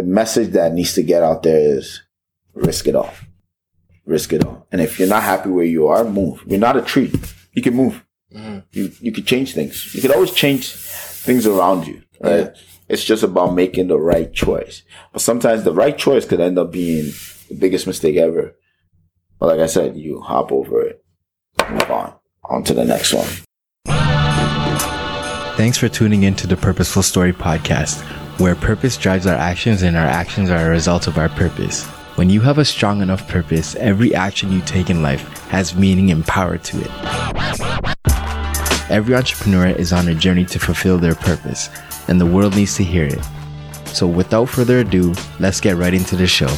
[0.00, 2.02] the message that needs to get out there is
[2.54, 3.12] risk it all.
[4.06, 4.66] Risk it all.
[4.72, 6.42] And if you're not happy where you are, move.
[6.46, 7.12] You're not a tree.
[7.52, 8.02] You can move.
[8.34, 8.60] Mm-hmm.
[8.72, 9.94] You you can change things.
[9.94, 12.02] You can always change things around you.
[12.18, 12.46] Right?
[12.46, 12.52] Yeah.
[12.88, 14.84] It's just about making the right choice.
[15.12, 17.12] But sometimes the right choice could end up being
[17.48, 18.56] the biggest mistake ever.
[19.38, 21.04] But like I said, you hop over it,
[21.68, 22.14] move on,
[22.44, 23.28] on to the next one.
[25.56, 28.02] Thanks for tuning in to the Purposeful Story podcast,
[28.38, 31.84] where purpose drives our actions and our actions are a result of our purpose.
[32.16, 36.10] When you have a strong enough purpose, every action you take in life has meaning
[36.10, 36.90] and power to it.
[38.90, 41.70] Every entrepreneur is on a journey to fulfill their purpose,
[42.08, 43.24] and the world needs to hear it.
[43.86, 46.48] So, without further ado, let's get right into the show.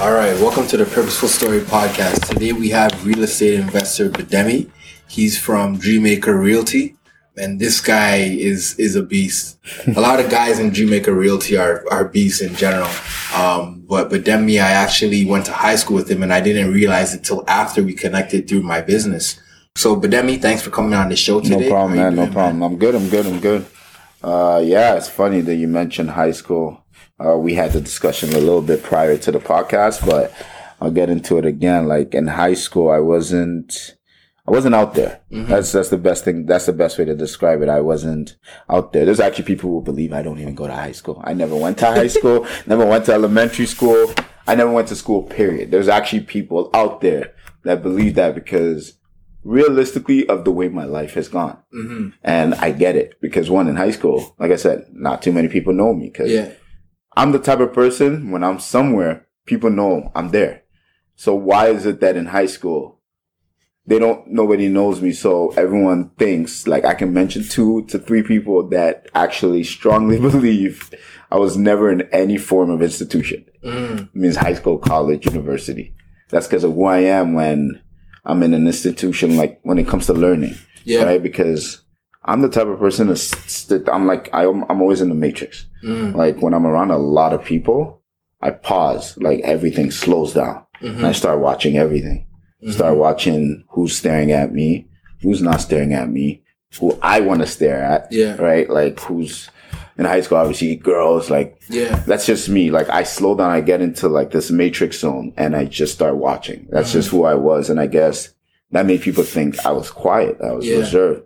[0.00, 2.28] All right, welcome to the Purposeful Story podcast.
[2.28, 4.70] Today we have real estate investor Bidemi.
[5.08, 6.95] He's from Dreammaker Realty,
[7.36, 9.58] and this guy is is a beast.
[9.96, 12.88] a lot of guys in Dreammaker Realty are are beasts in general.
[13.34, 17.14] Um, but Bidemi, I actually went to high school with him, and I didn't realize
[17.14, 19.40] it till after we connected through my business.
[19.76, 21.68] So Bidemi, thanks for coming on the show today.
[21.68, 22.14] No problem, man.
[22.14, 22.62] No doing, problem.
[22.62, 22.94] I'm good.
[22.94, 23.26] I'm good.
[23.26, 23.66] I'm good.
[24.22, 26.82] Uh, yeah, it's funny that you mentioned high school.
[27.18, 30.32] Uh, we had the discussion a little bit prior to the podcast, but
[30.80, 31.86] I'll get into it again.
[31.86, 33.95] Like in high school, I wasn't,
[34.46, 35.20] I wasn't out there.
[35.30, 36.46] That's that's the best thing.
[36.46, 37.68] That's the best way to describe it.
[37.68, 38.36] I wasn't
[38.70, 39.04] out there.
[39.04, 41.20] There's actually people who believe I don't even go to high school.
[41.24, 42.46] I never went to high school.
[42.66, 44.12] never went to elementary school.
[44.46, 45.22] I never went to school.
[45.24, 45.70] Period.
[45.70, 48.96] There's actually people out there that believe that because
[49.42, 51.58] realistically of the way my life has gone.
[51.74, 52.08] Mm-hmm.
[52.22, 55.48] And I get it because one in high school, like I said, not too many
[55.48, 56.52] people know me because Yeah.
[57.16, 60.62] I'm the type of person when I'm somewhere, people know I'm there.
[61.14, 62.95] So why is it that in high school,
[63.86, 65.12] they don't, nobody knows me.
[65.12, 70.90] So everyone thinks like I can mention two to three people that actually strongly believe
[71.30, 73.44] I was never in any form of institution.
[73.64, 74.02] Mm.
[74.04, 75.94] It means high school, college, university.
[76.30, 77.80] That's because of who I am when
[78.24, 80.54] I'm in an institution, like when it comes to learning
[80.84, 81.04] Yeah.
[81.04, 81.22] right?
[81.22, 81.82] Because
[82.24, 85.66] I'm the type of person that st- I'm like I'm I'm always in the matrix.
[85.84, 86.14] Mm.
[86.16, 88.02] Like when I'm around a lot of people,
[88.40, 89.16] I pause.
[89.18, 90.98] Like everything slows down, Mm-hmm.
[90.98, 92.26] and I start watching everything.
[92.70, 94.88] Start watching who's staring at me,
[95.22, 96.42] who's not staring at me,
[96.80, 98.08] who I want to stare at.
[98.10, 98.36] Yeah.
[98.36, 98.68] Right.
[98.68, 99.50] Like who's
[99.98, 101.30] in high school, obviously girls.
[101.30, 101.96] Like Yeah.
[102.06, 102.70] that's just me.
[102.70, 106.16] Like I slow down, I get into like this matrix zone and I just start
[106.16, 106.66] watching.
[106.70, 107.16] That's just Mm-hmm.
[107.18, 107.70] who I was.
[107.70, 108.32] And I guess
[108.72, 110.38] that made people think I was quiet.
[110.42, 110.78] I was Yeah.
[110.78, 111.22] reserved.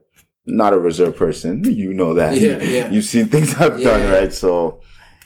[0.46, 1.62] Not a reserved person.
[1.70, 2.36] You know that.
[2.38, 2.88] Yeah, yeah.
[2.90, 4.10] You've seen things I've done, Yeah.
[4.12, 4.32] right?
[4.32, 4.80] So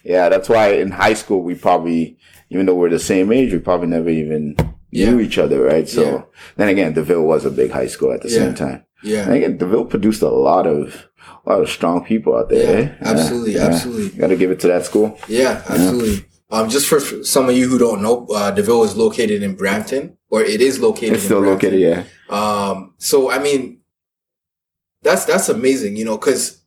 [0.05, 2.19] yeah, that's why in high school we probably,
[2.51, 4.55] even though we're the same age, we probably never even
[4.95, 5.89] knew each other, right?
[5.89, 6.23] So Yeah.
[6.57, 8.39] then again, DeVille was a big high school at the Yeah.
[8.39, 8.85] same time.
[9.03, 9.25] Yeah.
[9.27, 11.07] And again, DeVille produced a lot of
[11.47, 12.63] a lot of strong people out there.
[12.81, 12.93] Yeah, eh?
[13.03, 14.19] absolutely, absolutely.
[14.19, 15.19] Got to give it to that school.
[15.29, 16.25] Yeah, absolutely.
[16.51, 20.17] Um, just for some of you who don't know, uh, DeVille is located in Brampton,
[20.31, 21.15] or it is located.
[21.15, 21.73] It's in still Brampton.
[21.73, 22.35] located, yeah.
[22.35, 23.81] Um, so I mean,
[25.03, 26.63] that's that's amazing, you know, because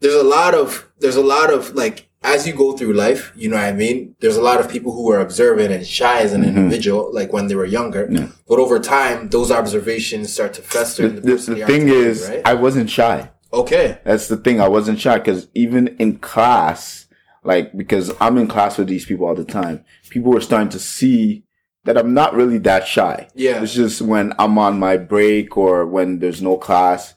[0.00, 3.48] there's a lot of there's a lot of like as you go through life, you
[3.48, 4.16] know what I mean.
[4.20, 7.46] There's a lot of people who are observant and shy as an individual, like when
[7.46, 8.06] they were younger.
[8.06, 8.16] Mm-hmm.
[8.16, 8.28] Yeah.
[8.48, 11.08] But over time, those observations start to fester.
[11.08, 12.42] The, the, the thing is, right?
[12.44, 13.30] I wasn't shy.
[13.52, 14.60] okay, That's the thing.
[14.60, 17.06] I wasn't shy because even in class,
[17.44, 20.80] like, because I'm in class with these people all the time, people were starting to
[20.80, 21.44] see
[21.84, 23.28] that I'm not really that shy.
[23.36, 23.62] Yeah.
[23.62, 27.14] It's just when I'm on my break or when there's no class,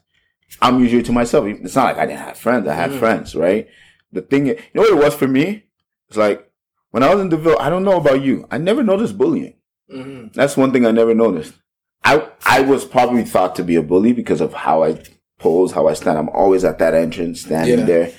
[0.62, 1.46] I'm usually to myself.
[1.46, 2.68] It's not like I didn't have friends.
[2.68, 2.76] I Mm.
[2.76, 3.66] had friends, right?
[4.12, 5.64] The thing, you know what it was for me?
[6.08, 6.50] It's like
[6.90, 8.46] when I was in DeVille, I don't know about you.
[8.50, 9.54] I never noticed bullying.
[9.90, 11.54] hmm That's one thing I never noticed.
[12.04, 15.02] I I was probably thought to be a bully because of how I
[15.38, 16.18] pose, how I stand.
[16.18, 17.84] I'm always at that entrance, standing Yeah.
[17.86, 18.12] there.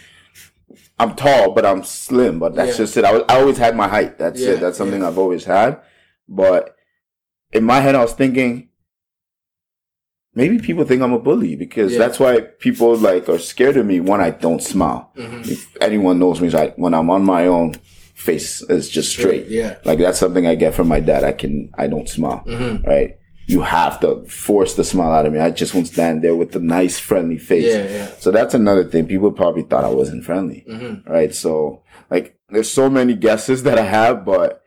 [0.99, 2.39] I'm tall, but I'm slim.
[2.39, 2.77] But that's Yeah.
[2.85, 3.05] just it.
[3.05, 4.17] I, was, I always had my height.
[4.17, 4.59] That's Yeah, it.
[4.61, 5.03] That's something.
[5.03, 5.81] I've always had.
[6.29, 6.75] But
[7.51, 8.69] in my head, I was thinking,
[10.33, 11.99] maybe people think I'm a bully because Yeah.
[11.99, 15.11] that's why people like are scared of me when I don't smile.
[15.15, 17.73] hmm If anyone knows me, like when I'm on my own,
[18.15, 19.47] face is just straight.
[19.47, 19.77] Yeah.
[19.83, 21.23] Like that's something I get from my dad.
[21.23, 23.17] I can, I don't smile, hmm right?
[23.47, 25.39] You have to force the smile out of me.
[25.39, 27.65] I just won't stand there with a nice, friendly face.
[27.65, 28.07] Yeah, yeah.
[28.19, 29.07] So that's another thing.
[29.07, 31.33] People probably thought I wasn't friendly, hmm right?
[31.35, 34.63] So like, there's so many guesses that I have, but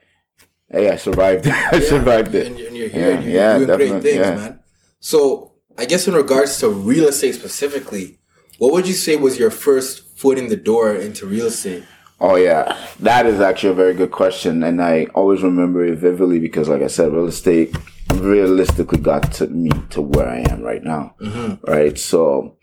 [0.68, 1.46] hey, I survived.
[1.72, 2.48] I survived it.
[2.48, 3.08] And, you're- and you're here.
[3.10, 4.34] Yeah, and you're yeah, doing great definitely, things, yeah.
[4.34, 4.60] man.
[5.00, 8.18] So, I guess in regards to real estate specifically,
[8.58, 11.84] what would you say was your first foot in the door into real estate?
[12.20, 16.38] Oh yeah, that is actually a very good question, and I always remember it vividly
[16.38, 17.76] because, like I said, real estate
[18.14, 21.16] realistically got to me to where I am right now.
[21.20, 21.70] Mm-hmm.
[21.70, 22.56] Right, so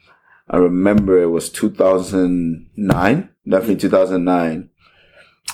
[0.49, 4.69] I remember it was 2009, definitely 2009.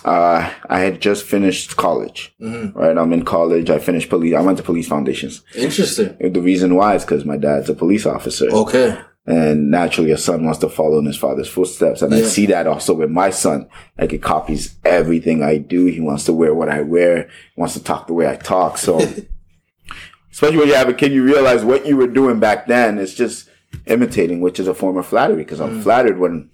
[0.07, 2.77] Uh, I had just finished college, Mm-hmm.
[2.77, 2.97] right?
[2.97, 3.69] I'm in college.
[3.69, 4.33] I finished police.
[4.35, 5.43] I went to police foundations.
[5.55, 6.15] Interesting.
[6.19, 8.49] The reason why is because my dad's a police officer.
[8.51, 8.97] Okay.
[9.25, 12.01] And naturally, a son wants to follow in his father's footsteps.
[12.01, 13.67] And I see that also with my son.
[13.99, 15.85] Like, he copies everything I do.
[15.87, 17.23] He wants to wear what I wear.
[17.53, 18.77] He wants to talk the way I talk.
[18.77, 18.99] So,
[20.31, 23.13] especially when you have a kid, you realize what you were doing back then is
[23.15, 23.49] just
[23.85, 26.49] imitating, which is a form of flattery because I'm flattered when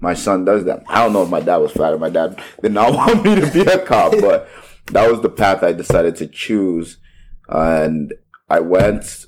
[0.00, 0.84] my son does that.
[0.88, 1.98] I don't know if my dad was flattered.
[2.00, 4.48] My dad did not want me to be a cop, but
[4.92, 6.98] that was the path I decided to choose.
[7.48, 8.14] and
[8.50, 9.26] I went,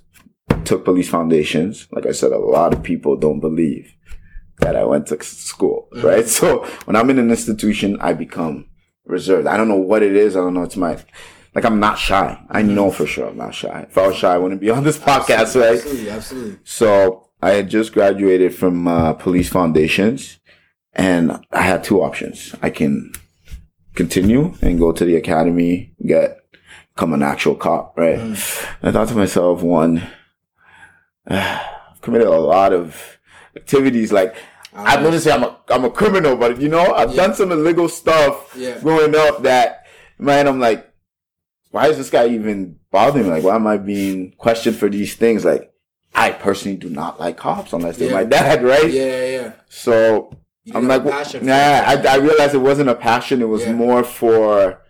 [0.64, 1.86] took police foundations.
[1.92, 3.94] Like I said, a lot of people don't believe
[4.60, 6.26] that I went to school, right?
[6.28, 8.66] So when I'm in an institution, I become
[9.04, 9.46] reserved.
[9.46, 10.36] I don't know what it is.
[10.36, 10.62] I don't know.
[10.62, 10.98] It's my,
[11.54, 12.40] like I'm not shy.
[12.48, 13.86] I know for sure I'm not shy.
[13.88, 15.76] If I was shy, I wouldn't be on this podcast, right?
[15.78, 16.10] Absolutely.
[16.10, 16.58] Absolutely.
[16.64, 20.38] So I had just graduated from uh, police foundations
[20.94, 22.54] and I had two options.
[22.62, 23.12] I can
[23.94, 26.38] continue and go to the academy, get,
[26.94, 28.18] become an actual cop, right?
[28.18, 28.68] Mm.
[28.82, 30.02] I thought to myself, one,
[31.26, 33.18] I've committed a lot of
[33.56, 34.12] activities.
[34.12, 34.34] Like,
[34.72, 37.88] I wouldn't say I'm a, I'm a criminal, but you know, I've done some illegal
[37.88, 38.78] stuff Yeah.
[38.80, 39.86] growing up that,
[40.18, 40.86] man, I'm like,
[41.70, 43.30] why is this guy even bothering me?
[43.30, 45.44] Like, why am I being questioned for these things?
[45.44, 45.72] Like,
[46.14, 48.14] I personally do not like cops unless they're Yeah.
[48.14, 48.90] my dad, right?
[48.92, 49.02] Yeah.
[49.04, 49.26] Yeah.
[49.40, 49.52] yeah.
[49.68, 50.36] So
[50.74, 51.52] I'm like, nah.
[51.54, 53.40] I, I realized it wasn't a passion.
[53.42, 53.72] It was Yeah.
[53.72, 54.80] more for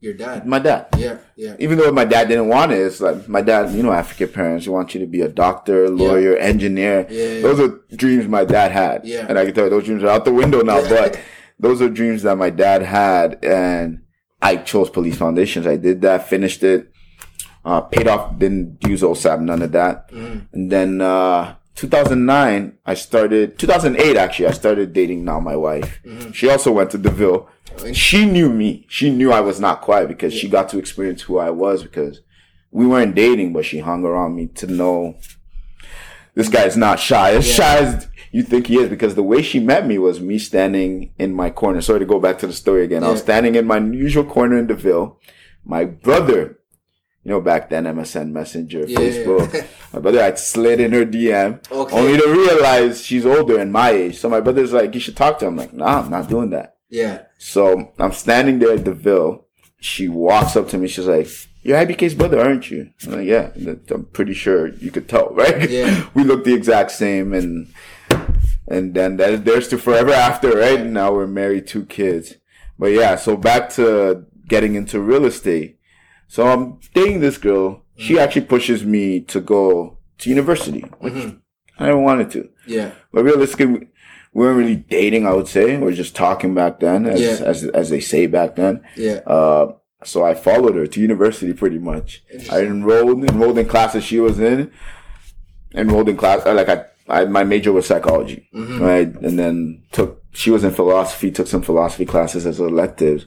[0.00, 0.46] Your dad.
[0.46, 0.86] my dad.
[0.96, 1.16] Yeah.
[1.36, 1.56] Yeah.
[1.58, 4.68] Even though my dad didn't want it, it's like my dad, you know, African parents
[4.68, 7.06] want you to be a doctor, lawyer, engineer.
[7.08, 7.40] Yeah, yeah.
[7.42, 9.04] Those are dreams my dad had.
[9.04, 9.26] Yeah.
[9.28, 11.18] And I can tell you those dreams are out the window now, but
[11.58, 13.42] those are dreams that my dad had.
[13.44, 14.02] And
[14.42, 15.66] I chose police foundations.
[15.66, 16.92] I did that, finished it,
[17.64, 20.10] uh, paid off, didn't use OSAP, none of that.
[20.12, 20.38] Mm-hmm.
[20.52, 26.00] And then, uh, 2009, I started, 2008 actually, I started dating now my wife.
[26.04, 26.32] Mm-hmm.
[26.32, 27.48] She also went to DeVille.
[27.92, 28.86] She knew me.
[28.88, 32.22] She knew I was not quiet because she got to experience who I was because
[32.70, 35.16] we weren't dating, but she hung around me to know
[36.34, 37.32] this guy's not shy.
[37.32, 40.38] As shy as you think he is because the way she met me was me
[40.38, 41.80] standing in my corner.
[41.80, 43.04] Sorry to go back to the story again.
[43.04, 45.18] I was standing in my usual corner in DeVille.
[45.64, 46.58] My brother,
[47.26, 48.98] you know, back then MSN Messenger, Yeah.
[49.00, 49.66] Facebook.
[49.92, 51.96] my brother had slid in her DM Okay.
[51.96, 54.16] only to realize she's older and my age.
[54.18, 55.48] So my brother's like, you should talk to her.
[55.50, 56.76] I'm like, nah, I'm not doing that.
[56.88, 57.22] Yeah.
[57.38, 59.44] So I'm standing there at the DeVille.
[59.80, 60.86] She walks up to me.
[60.86, 61.26] She's like,
[61.62, 63.50] "You're IBK's brother, aren't you?" I'm like, "Yeah."
[63.90, 65.68] I'm pretty sure you could tell, right?
[65.68, 66.08] Yeah.
[66.14, 67.66] we look the exact same, and
[68.68, 70.84] and then that there's to forever after, right?
[70.86, 72.34] Now we're married, two kids.
[72.78, 75.75] But yeah, so back to getting into real estate.
[76.28, 77.82] So I'm dating this girl.
[77.96, 78.22] She mm-hmm.
[78.22, 81.36] actually pushes me to go to university, which mm-hmm.
[81.78, 82.48] I didn't want to.
[82.66, 82.92] Yeah.
[83.12, 83.88] But realistically, we
[84.36, 85.26] we weren't really dating.
[85.26, 87.46] I would say we are just talking back then, as Yeah.
[87.46, 88.82] as as they say back then.
[88.94, 89.20] Yeah.
[89.26, 89.72] Uh,
[90.04, 92.22] so I followed her to university pretty much.
[92.50, 94.70] I enrolled enrolled in classes she was in.
[95.74, 98.82] Enrolled in class like I, I my major was psychology, mm-hmm.
[98.82, 99.08] right?
[99.22, 101.30] And then took she was in philosophy.
[101.30, 103.24] Took some philosophy classes as electives.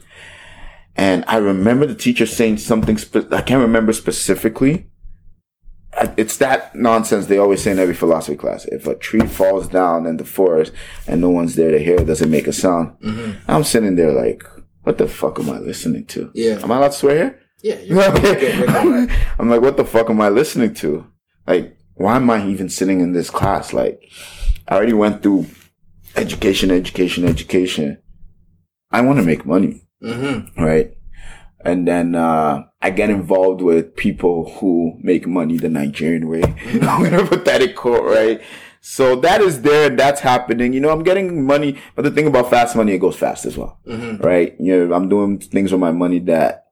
[0.99, 2.97] And I remember the teacher saying something.
[2.97, 4.87] Spe- I can't remember specifically,
[6.17, 8.65] it's that nonsense they always say in every philosophy class.
[8.65, 10.73] If a tree falls down in the forest
[11.07, 12.97] and no one's there to hear it, does it make a sound?
[13.47, 14.43] I'm sitting there like,
[14.83, 16.31] what the fuck am I listening to?
[16.33, 16.59] Yeah.
[16.61, 17.39] Am I allowed to swear here?
[17.63, 17.79] Yeah.
[17.79, 19.09] You're good.
[19.39, 21.07] I'm like, what the fuck am I listening to?
[21.47, 23.71] Like, why am I even sitting in this class?
[23.71, 24.01] Like,
[24.67, 25.45] I already went through
[26.17, 27.99] education, education, education.
[28.91, 30.63] I want to make money Mm-hmm.
[30.63, 30.93] right?
[31.69, 36.43] And then uh, I get involved with people who make money the Nigerian way.
[36.81, 38.41] I'm gonna put that in quote, right?
[38.81, 40.71] So that is there, that's happening.
[40.73, 43.57] You know, I'm getting money, but the thing about fast money, it goes fast as
[43.57, 44.23] well, Mm-hmm.
[44.23, 44.55] right?
[44.59, 46.65] You know, I'm doing things with my money that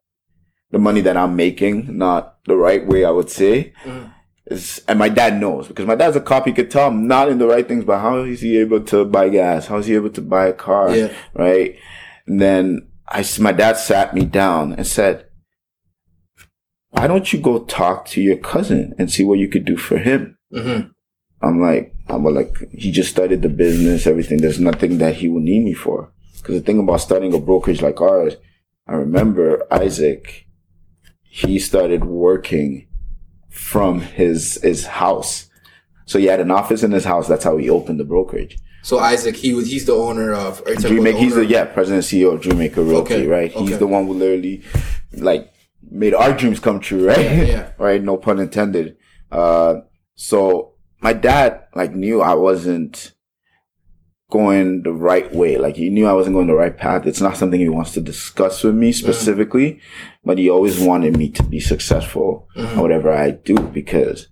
[0.72, 3.74] the money that I'm making, not the right way, I would say.
[3.86, 4.14] Mhm.
[4.50, 6.46] Is, and my dad knows because my dad's a cop.
[6.46, 9.04] He could tell I'm not in the right things, but how is he able to
[9.04, 9.68] buy gas?
[9.68, 10.96] How is he able to buy a car?
[10.96, 11.12] Yeah.
[11.34, 11.76] Right.
[12.26, 15.28] And then I, my dad sat me down and said,
[16.90, 19.98] why don't you go talk to your cousin and see what you could do for
[19.98, 20.38] him?
[20.54, 20.90] Mm-hmm.
[21.42, 24.40] I'm like, I'm like, he just started the business, everything.
[24.40, 26.12] There's nothing that he will need me for.
[26.44, 28.36] Cause the thing about starting a brokerage like ours,
[28.88, 30.48] I remember Isaac,
[31.24, 32.88] he started working
[33.50, 35.50] from his, his house.
[36.06, 37.28] So he had an office in his house.
[37.28, 38.58] That's how he opened the brokerage.
[38.88, 40.62] So Isaac, he was he's the owner of.
[40.66, 43.28] Are you talking Dream Maker, he's the yeah president and CEO of Dreammaker Realty, Okay,
[43.28, 43.52] right?
[43.52, 43.80] He's okay.
[43.80, 44.64] the one who literally
[45.12, 45.52] like
[45.92, 47.20] made our dreams come true, right?
[47.20, 47.72] yeah.
[47.78, 48.96] right, no pun intended.
[49.30, 49.82] Uh,
[50.16, 53.12] so my dad like knew I wasn't
[54.32, 55.58] going the right way.
[55.58, 57.06] Like he knew I wasn't going the right path.
[57.06, 59.82] It's not something he wants to discuss with me specifically,
[60.24, 62.78] but he always wanted me to be successful Mm-hmm.
[62.78, 64.30] at whatever I do because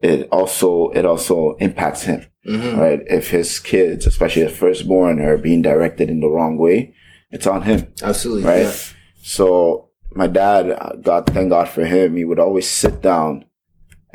[0.00, 2.78] it also, it also impacts him, Mm-hmm.
[2.78, 3.00] right?
[3.06, 6.94] If his kids, especially his firstborn are being directed in the wrong way,
[7.30, 8.44] it's on him Absolutely.
[8.44, 8.62] right?
[8.62, 8.72] Yeah.
[9.22, 12.16] So my dad, uh, God, thank God for him.
[12.16, 13.44] He would always sit down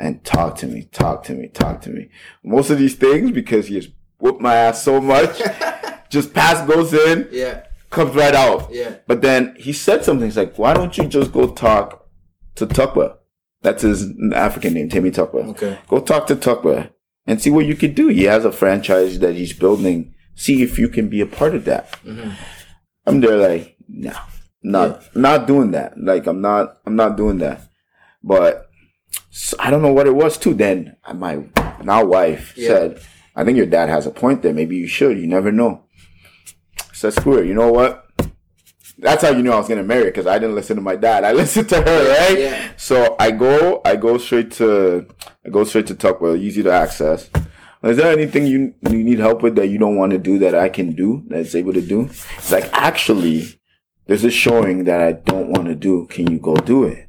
[0.00, 2.08] and talk to me, talk to me, talk to me.
[2.42, 3.88] Most of these things because he has
[4.18, 5.40] whooped my ass so much,
[6.10, 7.62] just pass goes in, Yeah.
[7.90, 8.68] comes right out.
[8.72, 8.96] Yeah.
[9.06, 10.26] But then he said something.
[10.26, 12.08] He's like, "Why don't you just go talk
[12.56, 13.18] to Tukwa?"
[13.62, 15.46] That's his African name, Timmy Tukwa.
[15.50, 15.78] Okay.
[15.88, 16.90] Go talk to Tukwa
[17.26, 18.08] and see what you could do.
[18.08, 20.14] He has a franchise that he's building.
[20.34, 21.92] See if you can be a part of that.
[22.04, 22.30] Mm-hmm.
[23.06, 24.12] I'm there like, no,
[24.62, 25.98] not not doing that.
[25.98, 27.60] Like I'm not I'm not doing that.
[28.22, 28.68] But
[29.58, 30.54] I don't know what it was too.
[30.54, 31.44] Then my
[31.82, 32.68] now wife Yeah.
[32.68, 33.00] said,
[33.36, 34.54] I think your dad has a point there.
[34.54, 35.18] Maybe you should.
[35.18, 35.84] You never know.
[36.80, 37.46] I said, screw it.
[37.46, 38.03] You know what?
[38.98, 41.24] That's how you knew I was gonna marry because I didn't listen to my dad.
[41.24, 42.38] I listened to her, right?
[42.38, 42.72] yeah.
[42.76, 45.06] So I go, I go straight to,
[45.44, 47.28] I go straight to Tuckwell, easy to access.
[47.82, 50.54] Is there anything you you need help with that you don't want to do that
[50.54, 52.08] I can do that's able to do?
[52.38, 53.60] It's like actually,
[54.06, 56.06] there's a showing that I don't want to do.
[56.06, 57.08] Can you go do it?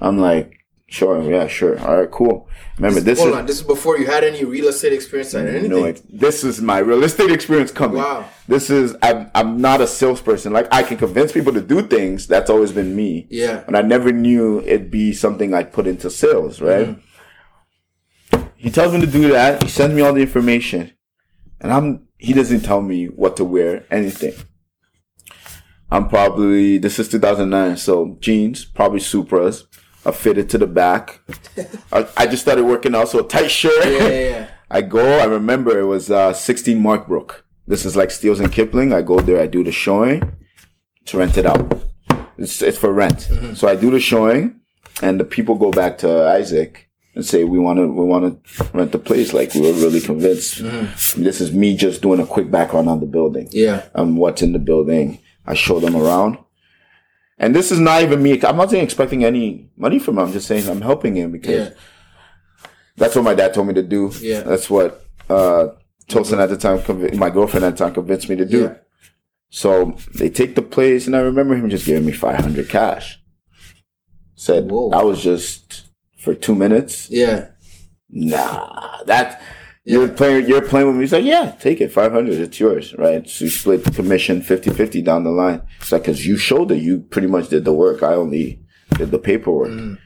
[0.00, 0.63] I'm like,
[0.94, 1.78] sure, yeah, sure.
[1.80, 2.48] All right, cool.
[2.78, 3.46] Remember, this Hold is on.
[3.46, 5.84] This is before you had any real estate experience or anything.
[5.84, 7.98] it, this is my real estate experience coming.
[7.98, 8.28] Wow.
[8.48, 10.52] This is I'm I'm not a salesperson.
[10.52, 12.26] Like I can convince people to do things.
[12.26, 13.26] That's always been me.
[13.30, 13.62] Yeah.
[13.66, 16.88] And I never knew it'd be something I'd put into sales, right?
[16.88, 18.42] Mm-hmm.
[18.56, 19.62] He tells me to do that.
[19.62, 20.92] He sends me all the information,
[21.60, 24.34] and I'm he doesn't tell me what to wear, anything.
[25.90, 29.64] I'm probably this is 2009, so jeans, probably Supras,
[30.04, 31.20] a fitted to the back.
[31.92, 33.72] I, I just started working out, so a tight shirt.
[33.84, 34.50] Yeah, yeah, yeah.
[34.70, 37.42] I go, I remember it was uh, 16 Markbrook.
[37.66, 38.92] This is like Steeles and Kipling.
[38.92, 40.32] I go there, I do the showing
[41.06, 41.80] to rent it out.
[42.36, 43.28] It's, it's for rent.
[43.54, 44.60] So I do the showing
[45.02, 48.64] and the people go back to Isaac and say, we want to, we want to
[48.74, 49.32] rent the place.
[49.32, 50.58] Like we were really convinced.
[51.16, 53.84] This is me just doing a quick background on the building Yeah.
[53.94, 55.20] um, what's in the building.
[55.46, 56.38] I show them around.
[57.38, 58.40] And this is not even me.
[58.44, 60.26] I'm not saying expecting any money from him.
[60.26, 61.74] I'm just saying I'm helping him because Yeah.
[62.96, 64.12] that's what my dad told me to do.
[64.20, 64.40] Yeah.
[64.42, 65.68] That's what uh,
[66.08, 68.62] Tosin at the time, conv- my girlfriend at the time, convinced me to do.
[68.62, 68.74] Yeah.
[69.50, 73.20] So they take the place, and I remember him just giving me 500 cash.
[74.34, 74.90] Said Whoa.
[74.90, 75.84] I was just
[76.18, 77.08] for two minutes.
[77.10, 77.48] Yeah.
[78.10, 79.40] Nah, that
[79.84, 80.46] you're playing.
[80.46, 81.02] You're playing with me.
[81.02, 82.34] He's like, yeah, take it, 500.
[82.34, 83.28] It's yours, right?
[83.28, 85.62] So you split the commission 50-50 down the line.
[85.80, 88.02] It's like because you showed it, you pretty much did the work.
[88.02, 88.62] I only
[88.96, 89.70] did the paperwork.
[89.70, 89.98] Mm.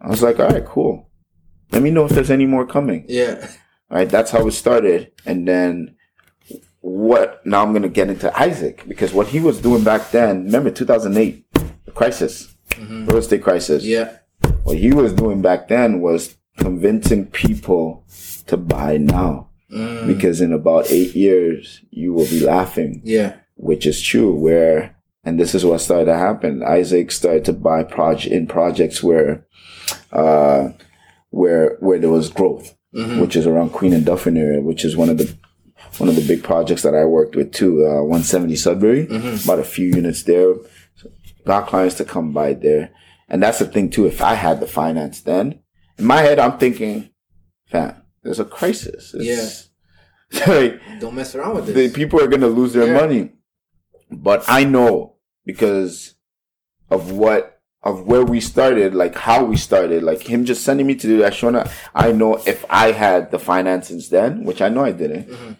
[0.00, 1.10] I was like, all right, cool.
[1.72, 3.04] Let me know if there's any more coming.
[3.08, 3.46] Yeah.
[3.90, 4.08] Right?
[4.08, 5.12] That's how it started.
[5.24, 5.96] And then
[6.80, 10.44] what, now I'm going to get into Isaac because what he was doing back then,
[10.44, 11.44] remember 2008,
[11.84, 13.84] the crisis, real estate crisis.
[13.84, 14.18] Yeah.
[14.62, 18.04] What he was doing back then was convincing people
[18.46, 19.48] to buy now.
[20.06, 23.34] Because in about eight years, you will be laughing, Yeah.
[23.56, 24.32] which is true.
[24.34, 26.62] Where, and this is what started to happen.
[26.62, 29.44] Isaac started to buy project in projects where,
[30.12, 30.68] uh,
[31.30, 35.08] where, where there was growth, which is around Queen and Dufferin area, which is one
[35.10, 35.34] of the,
[35.98, 39.06] one of the big projects that I worked with too, uh, 170 Sudbury,
[39.44, 40.54] about a few units there.
[41.44, 42.90] Got clients to come by there.
[43.28, 44.06] And that's the thing too.
[44.06, 45.60] If I had the finance then,
[45.98, 47.10] in my head, I'm thinking,
[47.66, 47.94] fam,
[48.26, 49.14] there's a crisis.
[49.14, 49.68] It's,
[50.46, 51.92] like, Don't mess around with the this.
[51.92, 53.00] people are going to lose their Yeah.
[53.00, 53.32] money.
[54.10, 55.14] But I know
[55.44, 56.14] because
[56.90, 60.94] of what, of where we started, like how we started, like him just sending me
[60.96, 64.84] to do that, Shona, I know if I had the finances then, which I know
[64.84, 65.52] I didn't, Mm-hmm.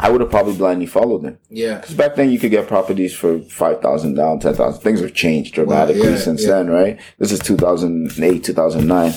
[0.00, 1.38] I would have probably blindly followed him.
[1.50, 1.76] Yeah.
[1.78, 4.80] Because back then you could get properties for 5,000 down, 10,000.
[4.82, 6.50] Things have changed dramatically yeah, since yeah.
[6.50, 7.00] then, right?
[7.18, 9.12] This is 2008, 2009.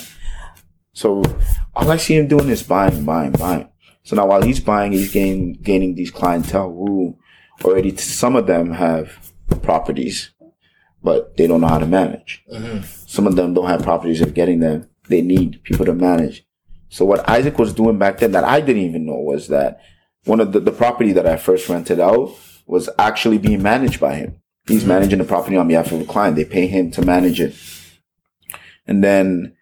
[0.93, 1.23] So
[1.77, 3.69] all I see him doing is buying, buying, buying.
[4.03, 7.17] So now while he's buying, he's gaining, gaining these clientele who
[7.63, 9.31] already, some of them have
[9.61, 10.31] properties,
[11.03, 12.43] but they don't know how to manage.
[12.51, 12.83] Mm-hmm.
[13.05, 14.19] Some of them don't have properties.
[14.19, 14.89] They're getting them.
[15.07, 16.45] They need people to manage.
[16.89, 19.81] So what Isaac was doing back then that I didn't even know was that
[20.23, 24.15] one of the, the property that I first rented out was actually being managed by
[24.15, 24.41] him.
[24.67, 24.89] He's mm-hmm.
[24.89, 26.35] managing the property on behalf of a client.
[26.35, 27.55] They pay him to manage it.
[28.87, 29.56] And then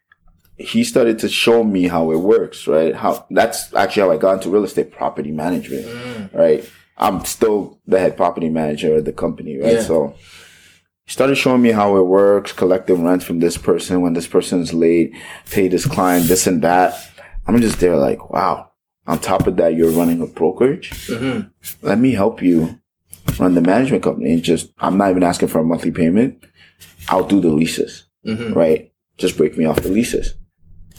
[0.58, 2.96] he started to show me how it works, right?
[2.96, 6.70] How that's actually how I got into real estate property management, right?
[6.98, 9.74] I'm still the head property manager of the company, right?
[9.74, 9.82] Yeah.
[9.82, 10.16] So
[11.06, 14.74] he started showing me how it works, collecting rent from this person when this person's
[14.74, 15.14] late,
[15.52, 16.94] pay this client, this and that.
[17.48, 18.72] I'm just there like, wow.
[19.08, 20.90] On top of that, you're running a brokerage.
[21.08, 21.86] Mm-hmm.
[21.88, 22.80] Let me help you
[23.40, 26.44] run the management company and just, I'm not even asking for a monthly payment.
[27.10, 28.54] I'll do the leases, Mm-hmm.
[28.54, 28.92] right?
[29.18, 30.34] Just break me off the leases.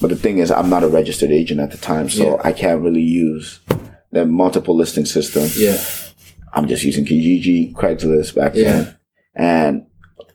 [0.00, 2.41] But the thing is, I'm not a registered agent at the time, so Yeah.
[2.45, 3.61] I can't really use
[4.12, 5.49] the multiple listing system.
[5.57, 5.79] Yeah.
[6.53, 8.73] I'm just using Kijiji, Craigslist back Yeah.
[8.73, 8.95] then.
[9.35, 9.83] And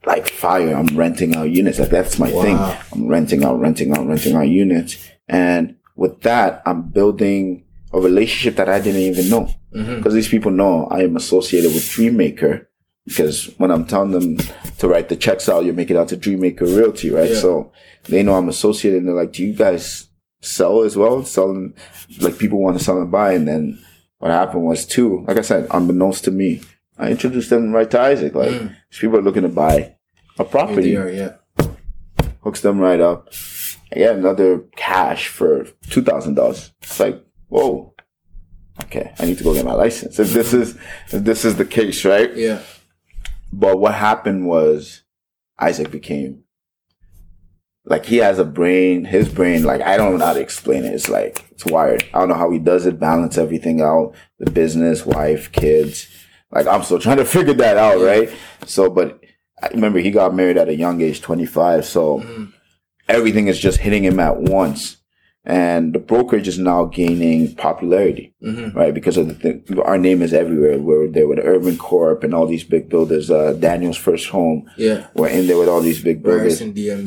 [0.06, 1.80] like fire, I'm renting out units.
[1.80, 2.42] Like that's my Wow.
[2.42, 2.58] thing.
[2.94, 4.98] I'm renting out, renting out, renting out units.
[5.28, 7.64] And with that, I'm building
[7.94, 9.50] a relationship that I didn't even know.
[9.76, 9.98] Mm-hmm.
[9.98, 12.66] Because these people know I am associated with Dreammaker.
[13.08, 14.38] Because when I'm telling them
[14.78, 17.32] to write the checks out, you make it out to Dreammaker Realty, right?
[17.32, 17.40] Yeah.
[17.40, 17.72] So
[18.04, 20.08] they know I'm associated and they're like, do you guys
[20.42, 21.24] sell as well?
[21.26, 21.74] Selling,
[22.20, 23.34] like people want to sell and buy.
[23.34, 23.84] And then
[24.20, 26.62] what happened was too, like I said, unbeknownst to me,
[27.00, 28.36] I introduced them right to Isaac.
[28.36, 28.76] Like Mm.
[29.00, 29.96] people are looking to buy
[30.38, 31.34] a property, are, yeah.
[32.44, 33.30] hooks them right up.
[33.92, 36.72] I get another cash for two thousand dollars.
[36.84, 37.94] It's like, whoa.
[38.84, 40.20] Okay, I need to go get my license.
[40.20, 40.76] If this is
[41.12, 42.34] if this is the case, right?
[42.36, 42.62] Yeah.
[43.54, 45.04] But what happened was
[45.60, 46.44] Isaac became
[47.86, 50.94] like he has a brain, his brain, like I don't know how to explain it.
[50.94, 52.04] It's like it's wired.
[52.14, 56.08] I don't know how he does it, balance everything out, the business, wife, kids.
[56.52, 58.30] Like I'm still trying to figure that out, right?
[58.66, 59.20] So but
[59.62, 61.86] I remember he got married at a young age, 25.
[61.86, 62.54] So Mhm.
[63.08, 64.98] everything is just hitting him at once.
[65.44, 68.78] And the brokerage is now gaining popularity Mm-hmm.
[68.78, 68.94] right?
[68.94, 70.78] Because of the thing, our name is everywhere.
[70.80, 73.30] We're there with Urbancorp and all these big builders.
[73.32, 74.70] Uh, Daniel's First Home.
[74.78, 75.08] Yeah.
[75.16, 76.60] We're in there with all these big builders.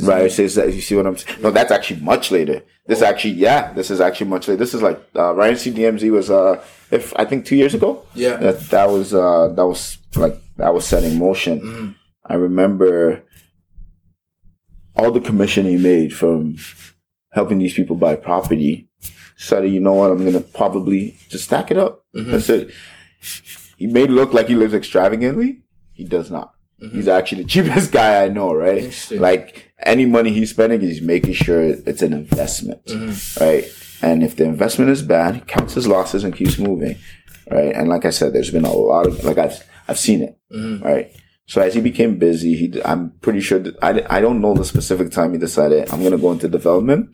[0.04, 1.42] Right, says that you see what I'm saying?
[1.42, 2.62] No, that's actually much later.
[2.86, 4.58] This actually, yeah, this is actually much later.
[4.58, 8.04] This is like uh, Ryan CDMZ was, uh, if I think two years ago.
[8.14, 8.36] Yeah.
[8.36, 11.60] That that was uh, that was like that was set in motion.
[11.60, 11.94] Mhm.
[12.26, 13.22] I remember
[14.96, 16.56] all the commission he made from
[17.34, 18.88] helping these people buy property.
[19.36, 22.04] Decided, you know what, I'm gonna probably just stack it up.
[22.16, 22.30] Mhm.
[22.30, 22.70] That's it.
[23.76, 25.62] He may look like he lives extravagantly.
[25.92, 26.52] He does not.
[26.92, 28.92] He's actually the cheapest guy I know, right?
[29.10, 33.40] Like any money he's spending, he's making sure it's an investment, Mhm.
[33.40, 33.64] right?
[34.02, 36.96] And if the investment is bad, he counts his losses and keeps moving,
[37.50, 37.74] right?
[37.74, 40.82] And like I said, there's been a lot of like I've I've seen it, Mhm.
[40.84, 41.10] right?
[41.46, 44.64] So as he became busy, he I'm pretty sure that I I don't know the
[44.64, 47.10] specific time he decided I'm gonna go into development,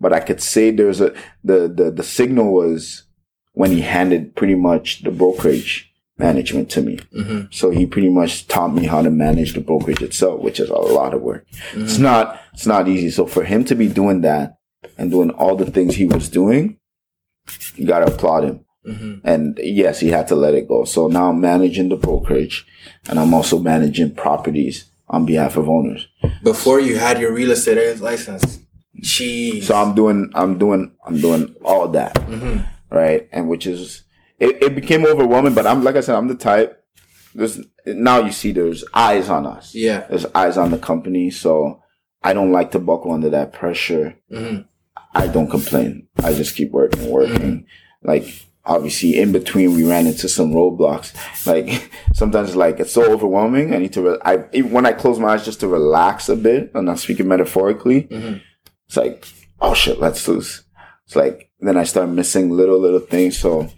[0.00, 1.12] but I could say there's a
[1.44, 3.04] the the the signal was
[3.52, 6.98] when he handed pretty much the brokerage management to me.
[7.16, 7.52] Mhm.
[7.52, 10.74] So he pretty much taught me how to manage the brokerage itself, which is a
[10.74, 11.46] lot of work.
[11.74, 13.10] It's not it's not easy.
[13.10, 14.56] So for him to be doing that
[14.96, 16.78] and doing all the things he was doing,
[17.76, 18.60] you gotta applaud him.
[18.88, 19.20] Mhm.
[19.24, 20.84] And yes, he had to let it go.
[20.84, 22.66] So now I'm managing the brokerage
[23.08, 26.06] and I'm also managing properties on behalf of owners.
[26.42, 28.60] Before you had your real estate license.
[29.02, 29.62] Jeez.
[29.64, 32.14] So I'm doing I'm doing I'm doing all that.
[32.14, 32.64] Mhm.
[32.90, 33.28] right?
[33.32, 34.02] And which is
[34.38, 35.54] it, it became overwhelming.
[35.54, 36.82] But I'm like I said, I'm the type.
[37.34, 39.74] There's now you see there's eyes on us.
[39.74, 40.06] Yeah.
[40.08, 41.82] There's eyes on the company, so
[42.22, 44.14] I don't like to buckle under that pressure.
[44.32, 44.64] Mhm.
[45.14, 46.06] I don't complain.
[46.22, 47.66] I just keep working, working.
[48.02, 48.24] Like
[48.68, 51.12] obviously, in between, we ran into some roadblocks.
[51.46, 53.74] Like sometimes, like it's so overwhelming.
[53.74, 54.02] I need to.
[54.02, 56.96] Re- I even when I close my eyes just to relax a bit, and I'm
[56.96, 58.02] speaking metaphorically.
[58.04, 58.40] Mhm.
[58.86, 59.26] It's like,
[59.60, 60.62] oh shit, let's lose.
[61.06, 63.36] It's like then I start missing little little things.
[63.38, 63.68] So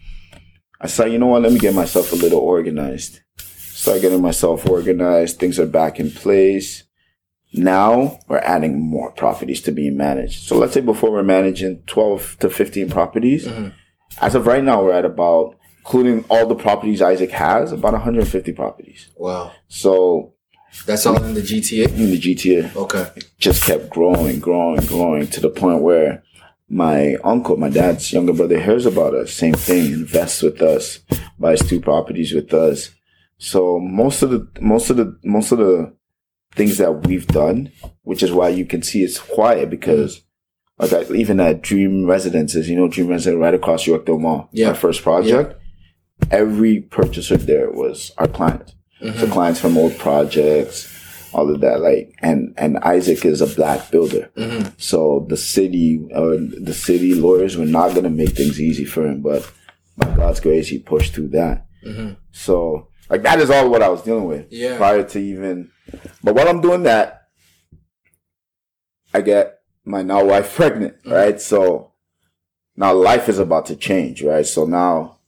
[0.81, 1.43] I said, you know what?
[1.43, 3.21] Let me get myself a little organized.
[3.39, 5.39] Start getting myself organized.
[5.39, 6.85] Things are back in place.
[7.53, 10.47] Now we're adding more properties to being managed.
[10.47, 13.47] So let's say before we're managing 12 to 15 properties.
[13.47, 13.73] Mhm.
[14.21, 18.53] As of right now, we're at about, including all the properties Isaac has, about 150
[18.53, 19.09] properties.
[19.17, 19.53] Wow.
[19.69, 20.35] So
[20.87, 21.89] That's all in the GTA?
[21.89, 23.07] in the GTA, Okay.
[23.39, 26.23] just kept growing, growing, growing to the point where
[26.69, 29.33] my uncle, my dad's younger brother, hears about us.
[29.33, 31.01] Same thing, invests with us,
[31.39, 32.91] buys two properties with us.
[33.39, 35.93] So most of the most of the most of the
[36.55, 40.23] things that we've done, which is why you can see it's quiet because
[40.89, 44.69] like even at Dream Residences, you know, Dream Residence right across Yorkdale Mall, Yeah.
[44.69, 45.57] our first project.
[46.31, 48.75] Every purchaser there was our client.
[49.01, 49.33] So Mhm.
[49.33, 50.87] clients from old projects,
[51.33, 51.81] all of that.
[51.81, 54.73] Like, and and Isaac is a black builder, Mhm.
[54.77, 59.23] so the city or the city lawyers were not gonna make things easy for him.
[59.23, 59.51] But
[59.97, 61.67] by God's grace, he pushed through that.
[61.87, 62.17] Mhm.
[62.33, 64.77] So like that is all what I was dealing with Yeah.
[64.77, 65.71] prior to even.
[66.23, 67.23] But while I'm doing that,
[69.15, 71.41] I get my now wife pregnant, right?
[71.41, 71.93] So
[72.77, 74.47] now life is about to change, right?
[74.47, 75.19] So now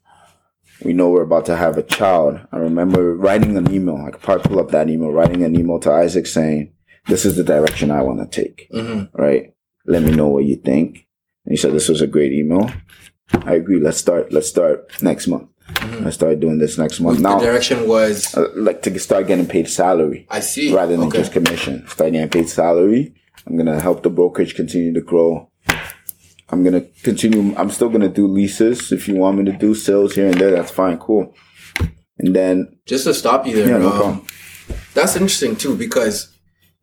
[0.84, 2.40] we know we're about to have a child.
[2.52, 3.96] I remember writing an email.
[3.96, 6.72] I could probably pull up that email, writing an email to Isaac saying,
[7.06, 9.08] "This is the direction I want to take." Mhm.
[9.14, 9.54] Right?
[9.86, 11.06] Let me know what you think.
[11.44, 12.70] And he said this was a great email.
[13.44, 13.80] I agree.
[13.80, 14.32] Let's start.
[14.32, 15.48] Let's start next month.
[16.00, 17.16] Let's start doing this next month.
[17.18, 17.22] Mm-hmm.
[17.22, 20.72] The Now, direction was uh, like to start getting paid salary I see.
[20.74, 21.18] rather than okay.
[21.18, 21.86] just commission.
[21.88, 23.14] Start getting paid salary.
[23.46, 25.50] I'm gonna help the brokerage continue to grow.
[26.48, 27.54] I'm gonna continue.
[27.56, 28.92] I'm still gonna do leases.
[28.92, 30.98] If you want me to do sales here and there, that's fine.
[30.98, 31.34] Cool.
[32.18, 34.26] And then just to stop you there, Yeah, no um,
[34.94, 36.28] that's interesting too because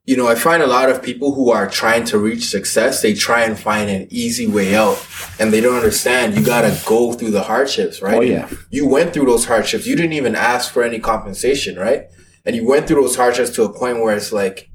[0.06, 3.14] you know I find a lot of people who are trying to reach success, they
[3.14, 5.06] try and find an easy way out,
[5.40, 8.18] and they don't understand you got to go through the hardships, right?
[8.18, 8.50] Oh, yeah.
[8.72, 9.86] You went through those hardships.
[9.86, 12.08] You didn't even ask for any compensation, right?
[12.46, 14.69] And you went through those hardships to a point where it's like,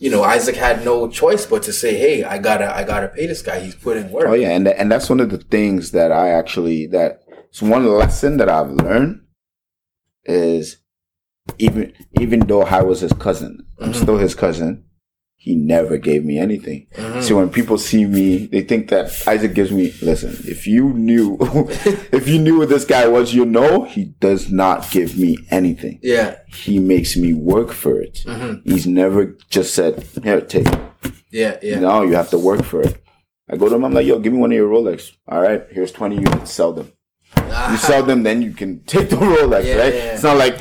[0.00, 3.26] you know, Isaac had no choice but to say, "Hey, I gotta, I gotta pay
[3.26, 3.60] this guy.
[3.60, 6.30] He's put in work." Oh yeah, and and that's one of the things that I
[6.30, 9.20] actually that it's one lesson that I've learned
[10.24, 10.78] is
[11.58, 14.02] even even though I was his cousin, I'm mm-hmm.
[14.02, 14.84] still his cousin.
[15.42, 16.86] He never gave me anything.
[17.22, 19.90] So when people see me, they think that Isaac gives me.
[20.02, 24.52] Listen, if you knew, if you knew what this guy was, you know he does
[24.52, 25.98] not give me anything.
[26.02, 28.18] Yeah, He makes me work for it.
[28.64, 30.78] He's never just said, "Here, take." it."
[31.30, 31.80] yeah, yeah.
[31.80, 33.02] No, you have to work for it.
[33.50, 35.10] I go to him, I'm like, yo, give me one of your Rolex.
[35.26, 36.92] All right, here's 20 units, sell them.
[37.70, 39.94] You sell them, then you can take the Rolex, Yeah, right?
[39.94, 40.12] yeah.
[40.14, 40.56] It's not like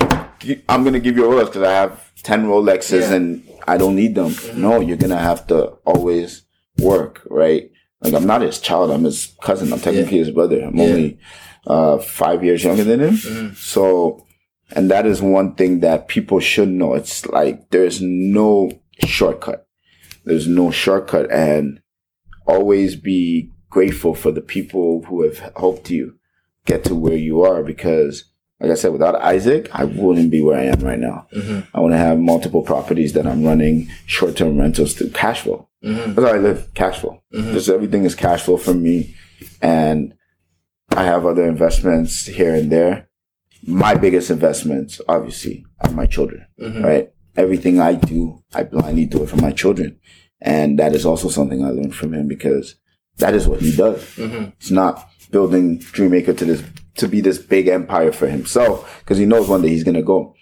[0.69, 3.05] I'm going to give you a Rolex because I have 10 Rolexes Yeah.
[3.07, 3.13] Mm-hmm.
[3.13, 4.35] and I don't need them.
[4.55, 6.43] No, you're going to have to always
[6.79, 7.71] work, right?
[8.01, 9.73] Like, I'm not his child, I'm his cousin.
[9.73, 10.61] I'm technically his brother.
[10.61, 10.85] I'm Yeah.
[10.85, 10.93] Mm-hmm.
[10.93, 11.19] only
[11.67, 13.55] uh, five years younger than him.
[13.55, 14.25] So,
[14.71, 16.93] and that is one thing that people should know.
[16.93, 18.71] It's like there's no
[19.05, 19.67] shortcut.
[20.25, 21.81] There's no shortcut and
[22.45, 26.15] always be grateful for the people who have helped you
[26.65, 28.28] get to where you are because
[28.59, 31.27] like I said, without Isaac, I wouldn't be where I am right now.
[31.33, 31.75] Mm-hmm.
[31.75, 35.69] I want to have multiple properties that I'm running short-term rentals through cash flow.
[35.83, 36.13] Mm-hmm.
[36.13, 37.23] That's how I live, cash flow.
[37.33, 37.53] Mm-hmm.
[37.53, 39.15] Just everything is cash flow for me.
[39.61, 40.13] And
[40.91, 43.07] I have other investments here and there.
[43.65, 47.11] My biggest investments, obviously, are my children, right?
[47.35, 49.99] Everything I do, I blindly do it for my children.
[50.41, 52.75] And that is also something I learned from him because
[53.17, 54.17] that is what he does.
[54.17, 56.63] It's not building Dreammaker to this,
[56.99, 60.03] to be this big empire for himself because he knows one day he's going to
[60.03, 60.35] go.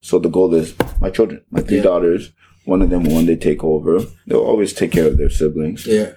[0.00, 1.84] So the goal is my children, my three Yeah.
[1.84, 2.32] daughters.
[2.66, 4.00] One of them, will one day take over.
[4.26, 5.86] They'll always take care of their siblings.
[5.86, 6.12] Yeah,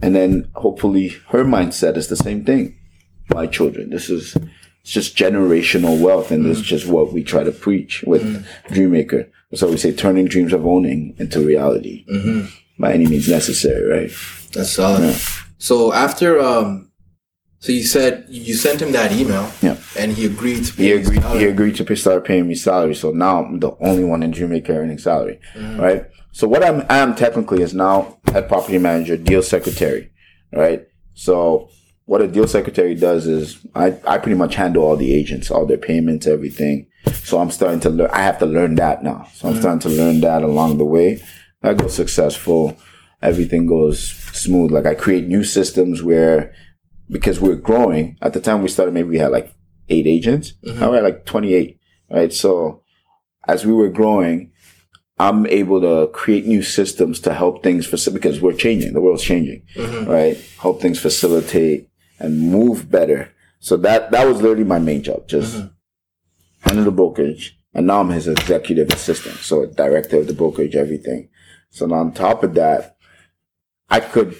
[0.00, 2.74] And then hopefully her mindset is the same thing.
[3.32, 4.36] My children, this is
[4.82, 6.66] it's just generational wealth, and this is mm.
[6.66, 8.44] just what we try to preach with mm.
[8.68, 9.28] Dreammaker.
[9.54, 12.46] So we say turning dreams of owning into reality mm-hmm.
[12.78, 14.10] by any means necessary, right?
[14.52, 15.14] that's solid.
[15.58, 16.90] So after, um,
[17.62, 19.76] so you said you sent him that email, Yeah.
[19.96, 21.22] and he agreed to pay He agreed.
[21.22, 21.38] salary.
[21.38, 22.96] He agreed to pay- start paying me salary.
[22.96, 25.80] So now I'm the only one in Dreammaker earning salary, mm-hmm.
[25.80, 26.06] right?
[26.32, 30.10] So what I'm, I am technically is now head property manager, deal secretary,
[30.52, 30.88] right?
[31.14, 31.68] So
[32.06, 35.64] what a deal secretary does is I, I pretty much handle all the agents, all
[35.64, 36.88] their payments, everything.
[37.22, 38.10] So I'm starting to learn.
[38.12, 39.28] I have to learn that now.
[39.34, 39.60] So I'm mm-hmm.
[39.62, 41.22] starting to learn that along the way.
[41.62, 42.76] I go successful.
[43.22, 44.72] Everything goes smooth.
[44.72, 46.52] Like I create new systems where
[47.10, 48.16] because we're growing.
[48.22, 49.54] At the time we started, maybe we had like
[49.88, 50.54] eight agents.
[50.64, 50.80] Mm-hmm.
[50.80, 51.78] Now we're like 28,
[52.10, 52.32] right?
[52.32, 52.82] So
[53.46, 54.52] as we were growing,
[55.18, 58.92] I'm able to create new systems to help things for, because we're changing.
[58.92, 60.10] The world's changing, mm-hmm.
[60.10, 60.36] right?
[60.58, 61.88] Help things facilitate
[62.18, 63.32] and move better.
[63.60, 65.68] So that, that was literally my main job, just mm-hmm.
[66.68, 67.56] handle the brokerage.
[67.74, 69.36] And now I'm his executive assistant.
[69.36, 71.28] So director of the brokerage, everything.
[71.70, 72.96] So now on top of that,
[73.88, 74.34] I could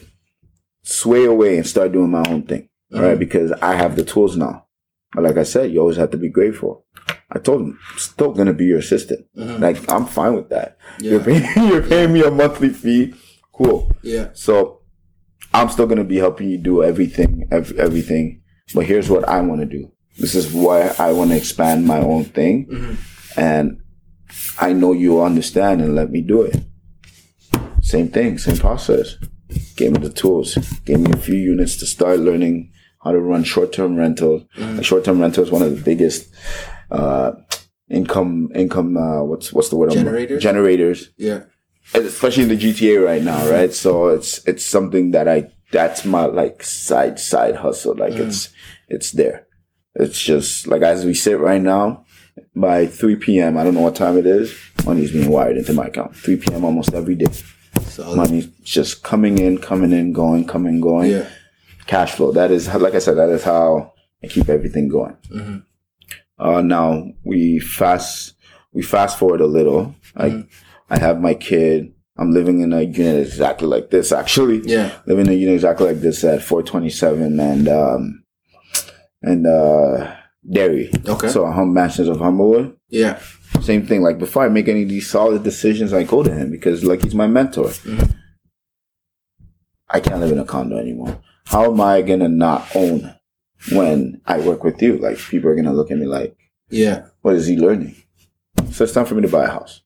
[0.83, 3.17] sway away and start doing my own thing, right?
[3.17, 3.19] Mm.
[3.19, 4.67] Because I have the tools now.
[5.13, 6.85] But like I said, you always have to be grateful.
[7.31, 9.27] I told him, I'm still gonna be your assistant.
[9.37, 9.63] Mm-hmm.
[9.63, 10.77] Like I'm fine with that.
[10.99, 13.15] You're paying, you're paying me a monthly fee.
[13.53, 13.93] Cool.
[14.03, 14.81] Yeah, So
[15.53, 18.43] I'm still gonna be helping you do everything, ev- everything.
[18.75, 19.93] But here's what I want to do.
[20.19, 23.41] This is why I want to expand my own thing, mm-hmm.
[23.41, 23.81] and
[24.61, 26.63] I know you'll understand and let me do it.
[27.83, 29.17] Same thing, same process.
[29.77, 30.55] Gave me the tools.
[30.85, 34.43] Gave me a few units to start learning how to run short-term rentals.
[34.57, 36.33] Like short-term rental is one of the biggest
[36.91, 37.33] uh,
[37.89, 38.97] income income.
[38.97, 39.91] Uh, what's what's the word?
[39.91, 40.43] I'm- Generators?
[40.43, 41.41] Generators yeah,
[41.95, 43.73] especially in the GTA right now, right?
[43.73, 47.97] So it's it's something that I that's my like side side hustle.
[47.97, 48.51] Like it's
[48.89, 49.47] it's there.
[49.95, 52.05] It's just like as we sit right now,
[52.57, 53.59] by 3 p.m.
[53.59, 54.55] I don't know what time it is.
[54.87, 56.17] Money's being wired into my account.
[56.17, 56.65] 3 p.m.
[56.65, 57.27] almost every day.
[57.83, 58.17] Solid.
[58.17, 61.11] Money's just coming in, coming in, going, coming, going.
[61.11, 61.29] Yeah,
[61.87, 62.33] Cash flow.
[62.33, 63.17] That is like I said.
[63.17, 65.17] That is how I keep everything going.
[66.39, 68.35] Uh, now we fast
[68.73, 69.95] we fast forward a little.
[70.17, 70.45] I
[70.91, 71.93] I have my kid.
[72.19, 74.13] I'm living in a unit exactly like this.
[74.13, 78.25] Actually, yeah, living in a unit exactly like this at 427, and um,
[79.23, 80.15] and uh,
[80.51, 80.91] Derry.
[81.07, 81.29] Okay.
[81.29, 82.77] So Hum Mansions of Humberwood.
[82.89, 83.19] Yeah.
[83.63, 84.03] Same thing.
[84.03, 87.03] Like before I make any of these solid decisions, I go to him because like
[87.03, 87.67] he's my mentor.
[87.67, 88.15] Mhm.
[89.89, 91.21] I can't live in a condo anymore.
[91.45, 93.15] How am I gonna not own
[93.73, 94.97] when I work with you?
[94.99, 96.37] Like people are gonna look at me like,
[96.71, 97.07] Yeah.
[97.21, 97.95] what is he learning?
[98.71, 99.83] So it's time for me to buy a house.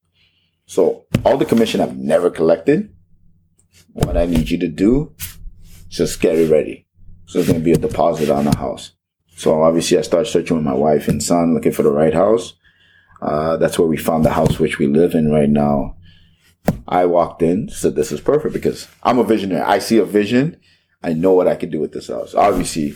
[0.66, 2.90] So all the commission I've never collected,
[3.92, 5.12] what I need you to do,
[5.88, 6.86] just get it ready.
[7.26, 8.92] So it's gonna be a deposit on the house.
[9.36, 12.54] So obviously I start searching with my wife and son, looking for the right house.
[13.20, 15.96] Uh, that's where we found the house which we live in right now.
[16.88, 19.62] I walked in, said this is perfect because I'm a visionary.
[19.62, 20.60] I see a vision.
[21.02, 22.34] I know what I can do with this house.
[22.34, 22.90] Obviously,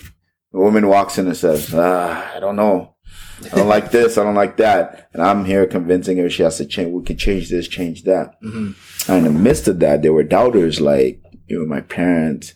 [0.52, 2.96] the woman walks in and says, ah, I don't know.
[3.44, 4.18] I don't like this.
[4.18, 5.08] I don't like that.
[5.12, 6.92] And I'm here convincing her she has to change.
[6.92, 8.34] We can change this, change that.
[8.42, 8.72] hmm
[9.08, 12.54] And in the midst of that, there were doubters like, you know, my parents,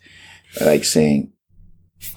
[0.61, 1.33] like saying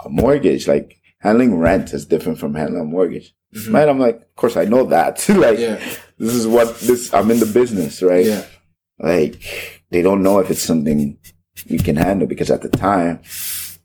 [0.03, 3.33] a mortgage, like handling rent is different from handling a mortgage.
[3.57, 3.73] Mhm.
[3.73, 3.89] Right?
[3.89, 5.27] I'm like, of course I know that.
[5.45, 5.75] like, Yeah.
[6.17, 8.25] this is what this, I'm in the business, right?
[8.25, 8.45] Yeah.
[8.99, 9.41] Like,
[9.91, 11.17] they don't know if it's something
[11.69, 13.19] we can handle because at the time,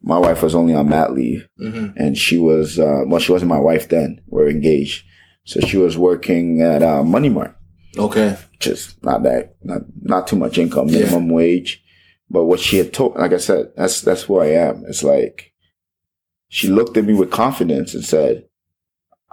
[0.03, 3.49] my wife was only on mat leave hmm and she was, uh, well, she wasn't
[3.49, 4.21] my wife then.
[4.27, 5.05] We are engaged.
[5.45, 7.57] So she was working at, uh, Money Mart
[7.99, 8.37] Okay.
[8.59, 11.01] just not that not not too much income, Yeah.
[11.01, 11.83] minimum wage.
[12.31, 14.85] But what she had told, like I said, that's that's who I am.
[14.89, 15.53] It's like
[16.49, 18.45] she looked at me with confidence and said,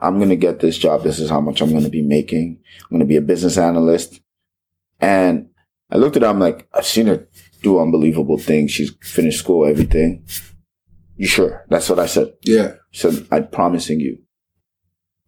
[0.01, 1.03] "I'm gonna get this job.
[1.03, 2.59] This is how much I'm gonna be making.
[2.83, 4.21] I'm gonna be a business analyst."
[4.99, 5.49] And
[5.89, 6.27] I looked at her.
[6.27, 7.27] I'm like, I've seen her
[7.61, 8.71] do unbelievable things.
[8.71, 10.25] She's finished school, everything.
[11.15, 11.65] You sure?
[11.69, 12.33] That's what I said.
[12.43, 12.75] Yeah.
[12.91, 14.19] She said, I'm promising you.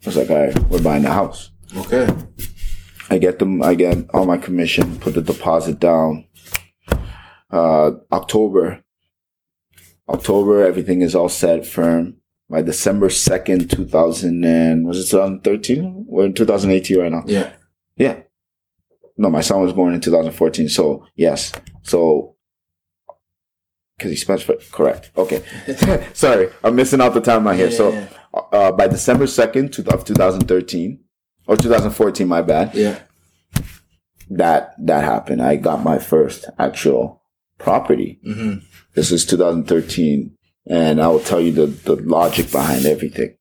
[0.04, 1.52] I was like, all right, we're buying the house.
[1.76, 2.08] Okay.
[3.10, 3.62] I get them.
[3.62, 5.00] I get all my commission.
[5.00, 6.26] Put the deposit down.
[7.50, 8.84] Uh, October.
[10.08, 12.21] October, everything is all set, firm.
[12.52, 16.06] By December second, two thousand and was it two thousand thirteen?
[16.08, 17.24] We're in two thousand eighteen right now.
[17.26, 17.54] Yeah.
[17.96, 18.18] Yeah.
[19.18, 20.68] No, my son was born in 2014.
[20.70, 21.52] So yes.
[21.84, 22.36] So
[23.98, 25.12] because he spent for correct.
[25.16, 25.44] Okay.
[26.14, 27.70] Sorry, I'm missing out the time right here.
[27.70, 28.08] Yeah, so yeah,
[28.52, 31.00] uh, by December second of 2013
[31.48, 33.00] or 2014, my bad Yeah.
[34.30, 35.42] that that happened.
[35.42, 37.22] I got my first actual
[37.60, 38.20] property.
[38.24, 38.56] hmm
[38.96, 40.36] This is 2013,
[40.68, 43.36] and I will tell you the the logic behind everything.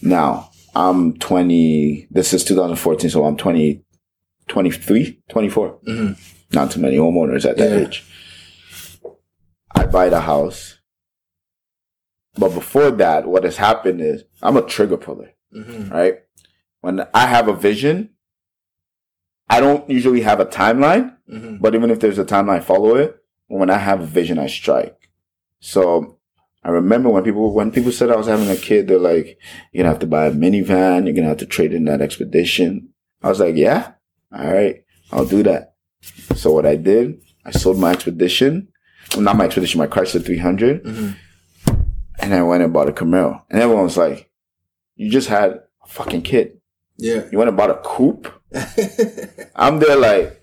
[0.00, 2.08] Now I'm 20.
[2.10, 3.82] This is 2014, so I'm 20,
[4.48, 5.68] 23, 24.
[5.84, 6.12] hmm
[6.52, 7.86] Not too many homeowners at that Yeah.
[7.86, 8.04] age.
[9.74, 10.78] I buy the house,
[12.36, 16.20] but before that, what has happened is I'm a trigger puller hmm right?
[16.80, 18.10] When I have a vision,
[19.48, 22.94] I don't usually have a timeline, hmm but even if there's a timeline, I follow
[22.96, 23.16] it.
[23.48, 25.10] When I have a vision, I strike.
[25.60, 26.18] So
[26.64, 29.38] I remember when people when people said I was having a kid, they're like,
[29.72, 31.04] "You're gonna have to buy a minivan.
[31.06, 32.88] You're gonna have to trade in that expedition."
[33.22, 33.92] I was like, "Yeah,
[34.32, 35.74] all right, I'll do that."
[36.36, 38.68] So what I did, I sold my expedition,
[39.14, 41.10] well, not my expedition, my Chrysler 300, hmm
[42.20, 43.42] and I went and bought a Camaro.
[43.50, 44.30] And everyone was like,
[44.94, 45.50] "You just had
[45.84, 46.60] a fucking kid."
[46.96, 47.24] Yeah.
[47.32, 48.28] You went and bought a coupe?
[49.56, 50.40] I'm there like,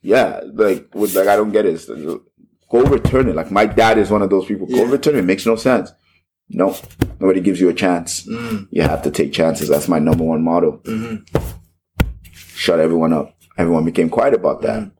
[0.00, 1.80] yeah, like, with, like I don't get it.
[2.72, 3.36] Go return it.
[3.36, 4.66] Like my dad is one of those people.
[4.66, 4.90] Go Yeah.
[4.90, 5.18] return it.
[5.20, 5.92] It makes no sense.
[6.48, 6.74] No,
[7.20, 8.26] nobody gives you a chance.
[8.26, 9.68] mm You have to take chances.
[9.68, 10.80] That's my number one motto.
[10.84, 11.16] hmm
[12.34, 13.34] Shut everyone up.
[13.58, 14.92] Everyone became quiet about that, Mm.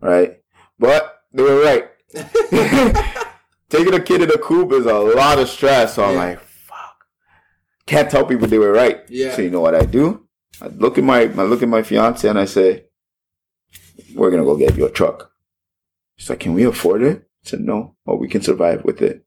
[0.00, 0.40] right?
[0.78, 1.84] But they were right.
[3.68, 5.94] Taking a kid in a coop is a lot of stress.
[5.94, 6.18] So I'm Yeah.
[6.24, 6.96] like, fuck.
[7.86, 9.00] Can't tell people they were right.
[9.08, 9.34] Yeah.
[9.36, 10.26] So you know what I do?
[10.60, 12.84] I look at my I look at my fiance and I say,
[14.14, 15.29] We're gonna go get you a truck.
[16.20, 17.22] She's like, Can we afford it?
[17.46, 19.24] I said, No, but we can survive with it.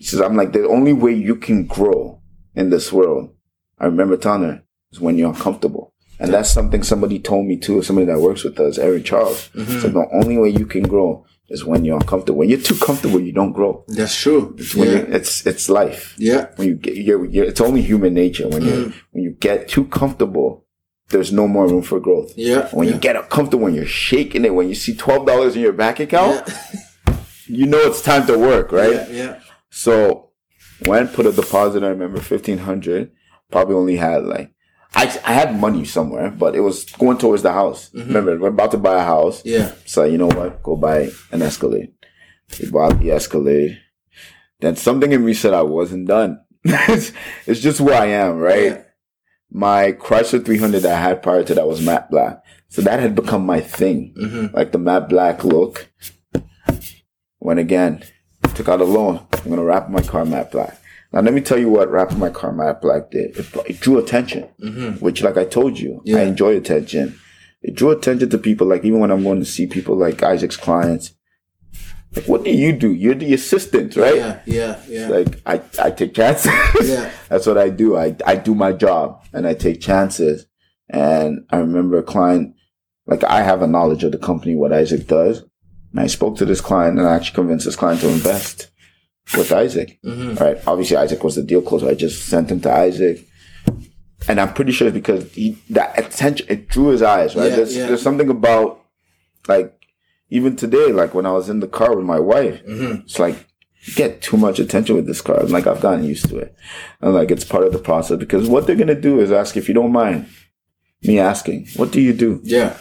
[0.00, 2.20] She says, I'm like, the only way you can grow
[2.56, 3.32] in this world,
[3.78, 5.94] I remember telling her, is when you're uncomfortable.
[6.18, 9.48] And that's something somebody told me too, somebody that works with us, Eric Charles.
[9.54, 9.80] Mhm.
[9.80, 12.38] So the only way you can grow is when you're uncomfortable.
[12.40, 13.84] When you're too comfortable, you don't grow.
[13.86, 14.56] That's true.
[14.58, 15.16] It's when yeah.
[15.16, 16.14] it's it's life.
[16.18, 16.48] Yeah.
[16.56, 18.48] When you get you're, you're it's only human nature.
[18.48, 18.92] When you Mm.
[19.12, 20.61] when you get too comfortable,
[21.12, 22.32] there's no more room for growth.
[22.36, 22.68] Yeah.
[22.70, 22.94] When yeah.
[22.94, 26.00] you get comfortable, when you're shaking it, when you see twelve dollars in your bank
[26.00, 27.16] account, yeah.
[27.46, 28.92] you know it's time to work, right?
[28.92, 29.08] Yeah.
[29.10, 29.40] Yeah.
[29.70, 30.30] So
[30.86, 31.84] went put a deposit.
[31.84, 33.12] I remember fifteen hundred.
[33.50, 34.52] Probably only had like
[34.94, 37.90] I I had money somewhere, but it was going towards the house.
[37.90, 38.08] Mm-hmm.
[38.08, 39.42] Remember, we're about to buy a house.
[39.44, 39.72] Yeah.
[39.84, 40.62] So you know what?
[40.62, 41.92] Go buy an Escalade.
[42.60, 43.78] We bought the Escalade.
[44.60, 46.40] Then something in me said I wasn't done.
[46.64, 47.12] it's,
[47.46, 48.84] it's just who I am, right?
[49.54, 52.42] My Chrysler 300 that I had prior to that was matte black.
[52.68, 54.14] So that had become my thing.
[54.18, 55.90] hmm Like the matte black look.
[57.38, 58.02] When again,
[58.54, 59.26] took out a loan.
[59.32, 60.78] I'm going to wrap my car matte black.
[61.12, 63.36] Now let me tell you what Rapper My Car Matte Black did.
[63.36, 64.44] It, it drew attention,
[65.00, 66.16] which, like I told you, Yeah.
[66.16, 67.18] I enjoy attention.
[67.60, 68.66] It drew attention to people.
[68.66, 71.12] Like even when I'm going to see people like Isaac's clients,
[72.14, 72.92] like what do you do?
[72.92, 74.16] You're the assistant, right?
[74.16, 75.08] Yeah, yeah, yeah.
[75.08, 76.52] Like I, I take chances.
[76.82, 77.10] Yeah.
[77.28, 77.96] That's what I do.
[77.96, 80.46] I, I do my job and I take chances.
[80.90, 82.54] And I remember a client,
[83.06, 85.42] like I have a knowledge of the company, what Isaac does.
[85.92, 88.70] And I spoke to this client and I actually convinced this client to invest
[89.34, 89.98] with Isaac.
[90.04, 90.34] Mm-hmm.
[90.34, 90.58] Right.
[90.66, 91.88] Obviously Isaac was the deal closer.
[91.88, 93.26] I just sent him to Isaac.
[94.28, 97.50] And I'm pretty sure it's because he, that attention, it drew his eyes, right?
[97.50, 97.86] Yeah, there's, yeah.
[97.86, 98.84] there's something about
[99.48, 99.81] like,
[100.32, 103.02] even today, like when I was in the car with my wife, Mm-hmm.
[103.06, 103.46] it's like,
[103.96, 105.38] get too much attention with this car.
[105.40, 106.54] I'm like, I've gotten used to it.
[107.00, 109.56] And like, it's part of the process because what they're going to do is ask,
[109.56, 110.26] if you don't mind
[111.02, 112.40] me asking, what do you do?
[112.44, 112.76] yeah.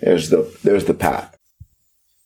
[0.00, 1.36] There's the, there's the path.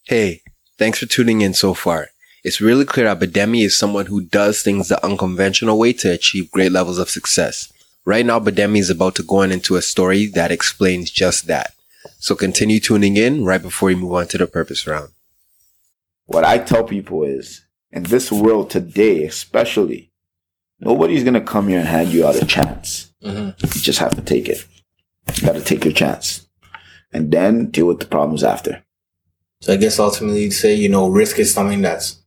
[0.07, 0.41] Hey,
[0.77, 2.07] thanks for tuning in so far.
[2.43, 6.51] It's really clear that Bidemi is someone who does things the unconventional way to achieve
[6.51, 7.71] great levels of success.
[8.05, 11.71] Right now, Bidemi is about to go on into a story that explains just that.
[12.21, 15.09] So continue tuning in right before we move on to the purpose round.
[16.25, 20.11] What I tell people is, in this world today, especially,
[20.79, 23.13] nobody's going to come here and hand you out a chance.
[23.23, 23.65] Mm-hmm.
[23.65, 24.65] You just have to take it.
[25.35, 26.47] You got to take your chance
[27.13, 28.83] and then deal with the problems after.
[29.61, 32.21] So I guess ultimately you'd say, you know, risk is something that's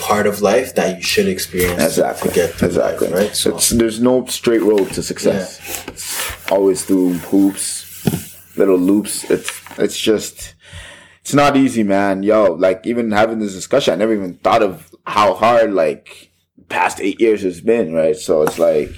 [0.00, 2.28] part of life that you should experience Exactly.
[2.30, 3.08] to get exactly.
[3.08, 3.36] life, right?
[3.36, 5.84] So It's, there's no straight road to success.
[5.88, 7.91] It's always through hoops,
[8.56, 9.28] little loops.
[9.30, 10.54] It's it's just
[11.20, 12.22] it's not easy, man.
[12.22, 16.32] Yo, like even having this discussion, I never even thought of how hard like
[16.68, 18.16] past eight years has been, right?
[18.16, 18.90] So it's like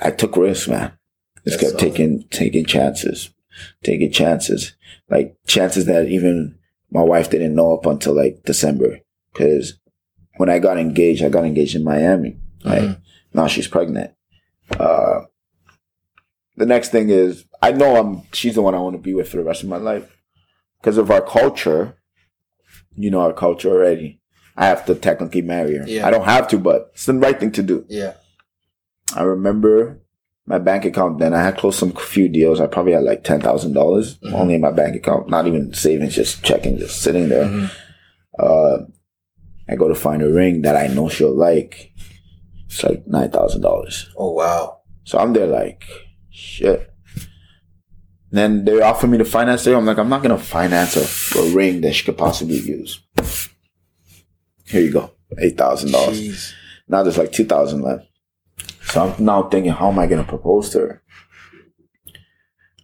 [0.00, 0.92] I took risks, man.
[1.44, 3.30] Just That's kept taking taking chances,
[3.84, 4.74] taking chances,
[5.08, 6.58] like chances that even
[6.90, 9.00] my wife didn't know up until like December.
[9.32, 9.78] Because
[10.36, 12.38] when I got engaged, I got engaged in Miami.
[12.64, 12.98] Right
[13.32, 14.12] now, she's pregnant.
[14.78, 15.20] Uh,
[16.56, 19.28] the next thing is I know I'm she's the one I want to be with
[19.28, 20.16] for the rest of my life
[20.80, 21.96] because of our culture.
[22.94, 24.20] You know our culture already.
[24.56, 25.84] I have to technically marry her.
[25.86, 26.06] Yeah.
[26.06, 27.84] I don't have to, but it's the right thing to do.
[27.88, 28.14] yeah.
[29.14, 30.00] I remember
[30.46, 31.32] my bank account then.
[31.34, 32.60] I had closed some few deals.
[32.60, 36.14] I probably had like ten thousand dollars only in my bank account, not even savings,
[36.14, 37.70] just checking, just sitting there.
[38.38, 38.78] Uh,
[39.68, 41.92] I go to find a ring that I know she'll like.
[42.66, 44.10] It's like nine thousand dollars.
[44.16, 44.80] Oh wow.
[45.04, 45.84] So I'm there like,
[46.30, 46.92] shit.
[48.36, 49.74] Then they offer me to finance it.
[49.74, 53.00] I'm like, I'm not gonna finance a, a ring that she could possibly use.
[54.66, 56.54] Here you go, eight thousand dollars.
[56.88, 58.06] Now there's like 2,000 left.
[58.82, 61.02] So I'm now thinking, how am I going to propose to her?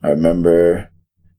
[0.03, 0.91] I remember,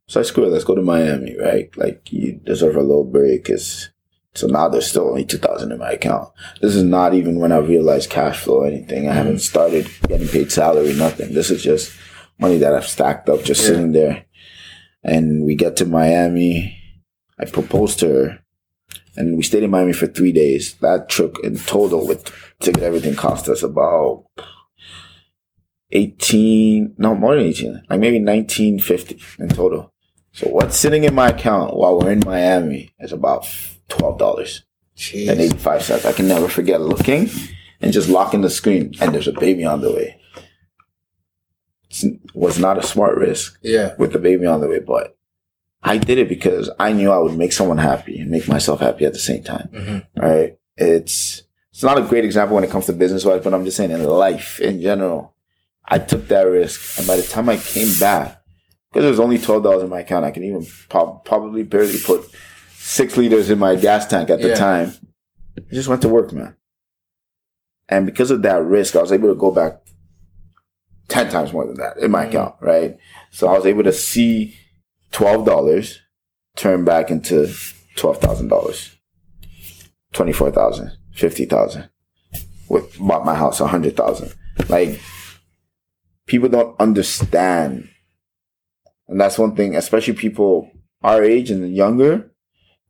[0.07, 1.75] so I screw it, let's go to Miami, right?
[1.75, 3.49] Like, you deserve a little break.
[3.49, 3.89] It's,
[4.35, 6.29] so now there's still only 2,000 in my account.
[6.61, 9.09] This is not even when I realized cash flow or anything.
[9.09, 11.33] I haven't started getting paid salary, nothing.
[11.33, 11.91] This is just
[12.43, 14.25] money that I've stacked up just sitting there.
[15.03, 16.77] And we get to Miami.
[17.39, 18.39] I proposed to her
[19.15, 20.75] and we stayed in Miami for three days.
[20.75, 22.23] That trip in total with
[22.59, 24.25] ticket everything cost us about
[25.91, 29.93] eighteen, no more than eighteen, like maybe nineteen fifty in total.
[30.31, 33.47] So what's sitting in my account while we're in Miami is about
[33.87, 34.63] twelve dollars
[34.97, 35.29] Jeez.
[35.29, 36.05] and eighty five cents.
[36.05, 37.29] I can never forget looking
[37.81, 40.19] and just locking the screen, and there's a baby on the way.
[42.33, 43.93] Was not a smart risk yeah.
[43.97, 45.15] with the baby on the way, but
[45.83, 49.05] I did it because I knew I would make someone happy and make myself happy
[49.05, 49.69] at the same time.
[49.73, 50.05] Mhm.
[50.15, 50.57] Right?
[50.77, 53.77] It's it's not a great example when it comes to business wise, but I'm just
[53.77, 55.33] saying in life in general,
[55.85, 58.41] I took that risk, and by the time I came back,
[58.89, 61.97] because there was only twelve dollars in my account, I can even prob- probably barely
[61.99, 62.25] put
[62.75, 64.55] six liters in my gas tank at the Yeah.
[64.55, 64.93] time.
[65.57, 66.55] I just went to work, man.
[67.89, 69.82] And because of that risk, I was able to go back
[71.09, 72.29] 10 times more than that in my mm.
[72.29, 72.97] account, right?
[73.31, 74.55] So I was able to see
[75.11, 75.97] $12
[76.55, 77.47] turn back into
[77.95, 78.95] $12,000,
[80.13, 81.89] 24,000, 50,000
[82.69, 84.33] with bought my house 100,000.
[84.69, 84.99] Like
[86.25, 87.89] people don't understand.
[89.07, 90.71] And that's one thing, especially people
[91.03, 92.31] our age and younger,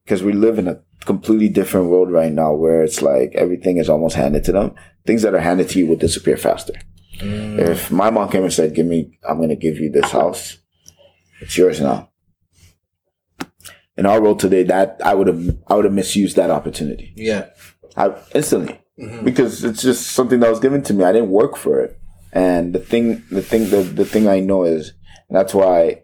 [0.03, 3.89] because we live in a completely different world right now where it's like everything is
[3.89, 4.75] almost handed to them.
[5.05, 6.73] Things that are handed to you will disappear faster.
[7.23, 7.59] Mm.
[7.59, 10.57] If my mom came and said, "Give me, I'm going to give you this house.
[11.39, 12.09] It's yours now."
[13.95, 17.13] In our world today, that I would have, I would have misused that opportunity.
[17.15, 17.49] Yeah.
[17.95, 19.23] I instantly mm-hmm.
[19.23, 21.03] because it's just something that was given to me.
[21.03, 21.99] I didn't work for it,
[22.31, 24.93] and the thing, the thing, the the thing I know is
[25.33, 26.03] and that's why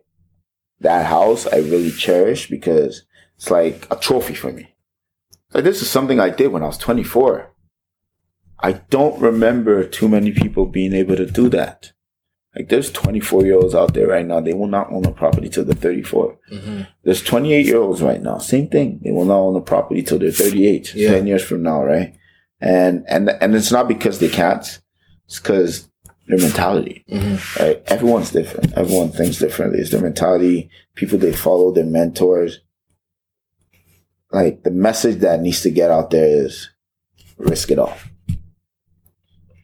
[0.79, 3.03] that house I really cherish because
[3.35, 4.73] it's like a trophy for me.
[5.53, 7.53] Like this is something I did when I was 24.
[8.61, 11.91] I don't remember too many people being able to do that.
[12.55, 14.39] Like there's 24 year olds out there right now.
[14.41, 16.37] They will not own a property till they're 34.
[16.51, 16.81] Mm-hmm.
[17.03, 18.37] There's 28 year olds right now.
[18.39, 18.99] Same thing.
[19.03, 21.11] They will not own a property till they're 38, Yeah.
[21.11, 22.15] 10 years from now, right?
[22.59, 24.79] And, and, and it's not because they can't.
[25.25, 25.89] It's because
[26.27, 27.63] their mentality, Mm-hmm.
[27.63, 27.81] right?
[27.87, 28.73] Everyone's different.
[28.77, 29.79] Everyone thinks differently.
[29.79, 32.59] It's their mentality, people they follow, their mentors.
[34.31, 36.69] Like the message that needs to get out there is
[37.37, 37.95] risk it all.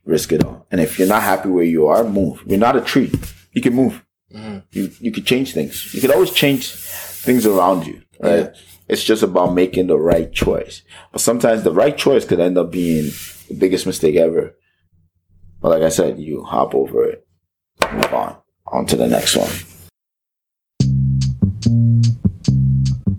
[0.06, 0.68] Risk it all.
[0.72, 2.44] And if you're not happy where you are, move.
[2.46, 3.12] You're not a tree.
[3.54, 4.06] You can move.
[4.34, 4.60] Mm-hmm.
[4.72, 5.94] You you could change things.
[5.94, 8.02] You could always change things around you.
[8.20, 8.46] Right?
[8.46, 8.54] Yeah.
[8.88, 10.84] It's just about making the right choice.
[11.12, 13.12] But sometimes the right choice could end up being
[13.48, 14.56] the biggest mistake ever.
[15.60, 17.26] But like I said, you hop over it,
[17.92, 18.38] move on,
[18.68, 19.50] on to the next one.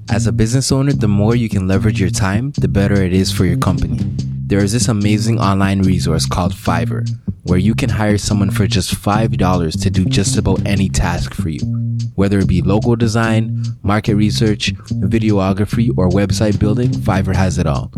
[0.08, 3.32] As a business owner, the more you can leverage your time, the better it is
[3.32, 3.98] for your company.
[4.48, 7.04] There is this amazing online resource called Fiverr,
[7.42, 11.48] where you can hire someone for just $5 to do just about any task for
[11.48, 11.58] you.
[12.14, 14.72] Whether it be logo design, market research,
[15.02, 17.90] videography, or website building, Fiverr has it all.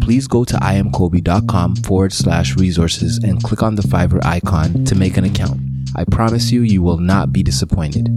[0.00, 5.18] Please go to iamkobi.com forward slash resources and click on the Fiverr icon to make
[5.18, 5.60] an account.
[5.96, 8.08] I promise you, you will not be disappointed.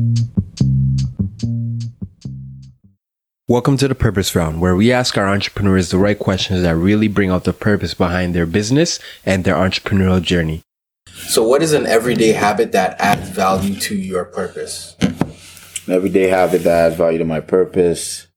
[3.50, 7.10] Welcome to the Purpose Round, where we ask our entrepreneurs the right questions that really
[7.10, 10.64] bring out the purpose behind their business and their entrepreneurial journey.
[11.10, 14.96] So, what is an everyday habit that adds value to your purpose?
[15.02, 18.28] An everyday habit that adds value to my purpose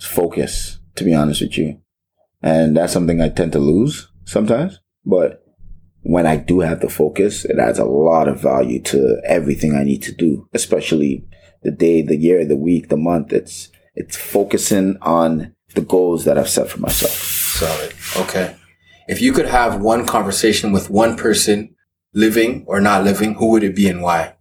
[0.00, 1.80] is focus, to be honest with you.
[2.42, 4.80] And that's something I tend to lose sometimes.
[5.06, 5.44] But
[6.00, 9.84] when I do have the focus, it adds a lot of value to everything I
[9.84, 11.24] need to do, especially
[11.62, 13.32] the day, the year, the week, the month.
[13.32, 17.12] It's, it's focusing on the goals that I've set for myself.
[17.12, 17.92] Solid.
[18.16, 18.56] Okay.
[19.08, 21.74] If you could have one conversation with one person,
[22.14, 24.34] living or not living, who would it be and why?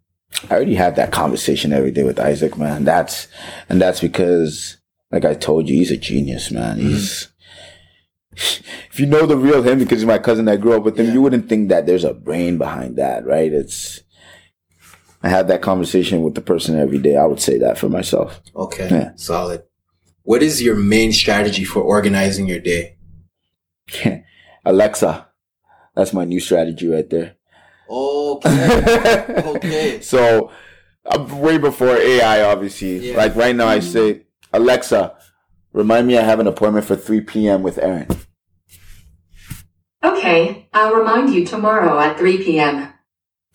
[0.50, 2.84] I already have that conversation every day with Isaac, man.
[2.84, 3.28] That's,
[3.68, 4.78] and that's because,
[5.12, 6.78] like I told you, he's a genius, man.
[6.78, 6.88] Mm-hmm.
[6.90, 7.28] He's,
[8.92, 11.08] if you know the real him, because he's my cousin that grew up with him,
[11.08, 11.14] Yeah.
[11.14, 13.52] you wouldn't think that there's a brain behind that, right?
[13.52, 14.02] It's,
[15.22, 17.18] I have that conversation with the person every day.
[17.18, 18.42] I would say that for myself.
[18.56, 18.88] Okay.
[18.90, 19.12] Yeah.
[19.16, 19.64] Solid.
[20.24, 22.98] What is your main strategy for organizing your day?
[24.66, 25.28] Alexa,
[25.96, 27.36] that's my new strategy right there.
[27.90, 29.26] Okay.
[29.50, 30.02] Okay.
[30.02, 30.52] So,
[31.06, 33.10] uh, way before AI, obviously.
[33.10, 33.18] Yeah.
[33.18, 35.16] Like right now, I say, Alexa,
[35.74, 37.64] remind me I have an appointment for 3 p.m.
[37.64, 38.08] with Aaron.
[40.04, 42.94] Okay, I'll remind you tomorrow at 3 p.m.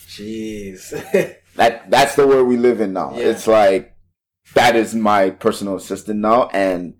[0.01, 0.93] Jeez.
[1.57, 3.15] That that's the world we live in now.
[3.15, 3.27] Yeah.
[3.27, 3.95] It's like
[4.55, 6.95] that is my personal assistant now, and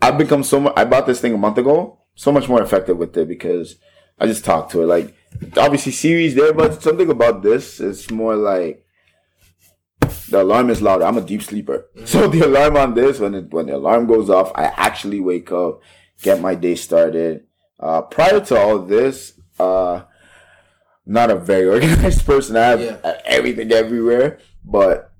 [0.00, 0.74] I've become so much.
[0.76, 3.76] I bought this thing a month ago, so much more effective with it because
[4.18, 4.86] I just talk to it.
[4.86, 5.14] Like
[5.56, 8.84] obviously Siri's there, but something about this is more like
[10.28, 11.04] the alarm is louder.
[11.04, 14.30] I'm a deep sleeper, so the alarm on this when it, when the alarm goes
[14.30, 15.80] off, I actually wake up,
[16.22, 17.44] get my day started.
[17.78, 20.02] Uh, prior to all this, uh,
[21.06, 22.56] not a very organized person.
[22.56, 23.20] I have Yeah.
[23.24, 25.10] everything everywhere, but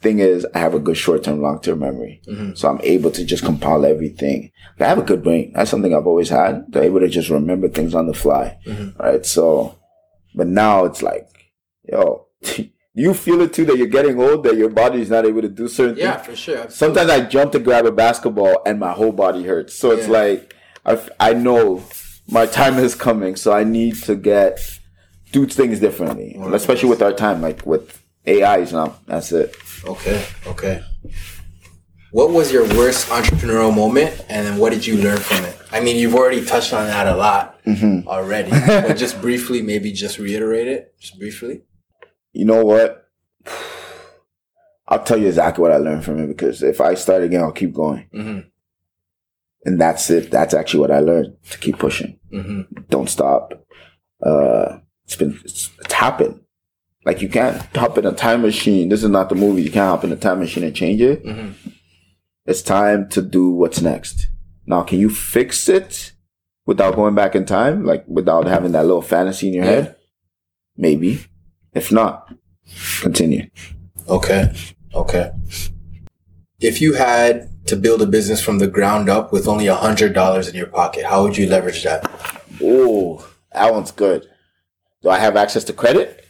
[0.00, 2.54] thing is, I have a good short term, long term memory, mm-hmm.
[2.54, 4.50] so I'm able to just compile everything.
[4.80, 5.52] I have a good brain.
[5.54, 6.72] That's something I've always had.
[6.72, 9.00] To able to just remember things on the fly, mm-hmm.
[9.00, 9.24] right?
[9.24, 9.78] So,
[10.34, 11.28] but now it's like,
[11.84, 12.26] yo,
[12.94, 15.48] you feel it too that you're getting old, that your body is not able to
[15.48, 16.26] do certain yeah, things.
[16.26, 16.70] Yeah, for sure.
[16.70, 19.74] Sometimes I jump to grab a basketball and my whole body hurts.
[19.74, 20.12] So it's Yeah.
[20.12, 21.84] like I, I know
[22.28, 24.58] my time is coming, so I need to get
[25.32, 28.96] do things differently, especially with our time, like with AIs now.
[29.06, 29.56] That's it.
[29.84, 30.24] Okay.
[30.46, 30.82] Okay.
[32.12, 35.56] What was your worst entrepreneurial moment, and then what did you learn from it?
[35.72, 37.58] I mean, you've already touched on that a lot
[38.06, 41.62] already, but just briefly, maybe just reiterate it, just briefly.
[42.34, 43.08] You know what?
[44.88, 47.52] I'll tell you exactly what I learned from it because if I start again, I'll
[47.52, 48.10] keep going.
[48.12, 48.40] Mm-hmm.
[49.64, 50.30] And that's it.
[50.30, 52.18] That's actually what I learned to keep pushing.
[52.30, 52.82] Mm-hmm.
[52.90, 53.64] Don't stop.
[54.22, 56.40] Uh, it's been, it's, it's happened.
[57.04, 58.88] Like you can't hop in a time machine.
[58.88, 59.62] This is not the movie.
[59.62, 61.24] You can't hop in a time machine and change it.
[61.24, 61.54] Mhm.
[62.46, 64.28] It's time to do what's next.
[64.66, 66.12] Now, can you fix it
[66.66, 67.84] without going back in time?
[67.84, 69.70] Like without having that little fantasy in your Yeah.
[69.70, 69.96] head?
[70.76, 71.24] Maybe.
[71.72, 72.32] If not,
[73.00, 73.48] continue.
[74.08, 74.52] Okay.
[74.94, 75.30] Okay.
[76.60, 80.12] If you had to build a business from the ground up with only a hundred
[80.14, 82.04] dollars in your pocket, how would you leverage that?
[82.62, 84.28] Oh, that one's good.
[85.02, 86.24] Do I have access to credit?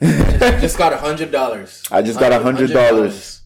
[0.00, 1.82] Just got a hundred dollars.
[1.90, 3.42] I just got a hundred dollars.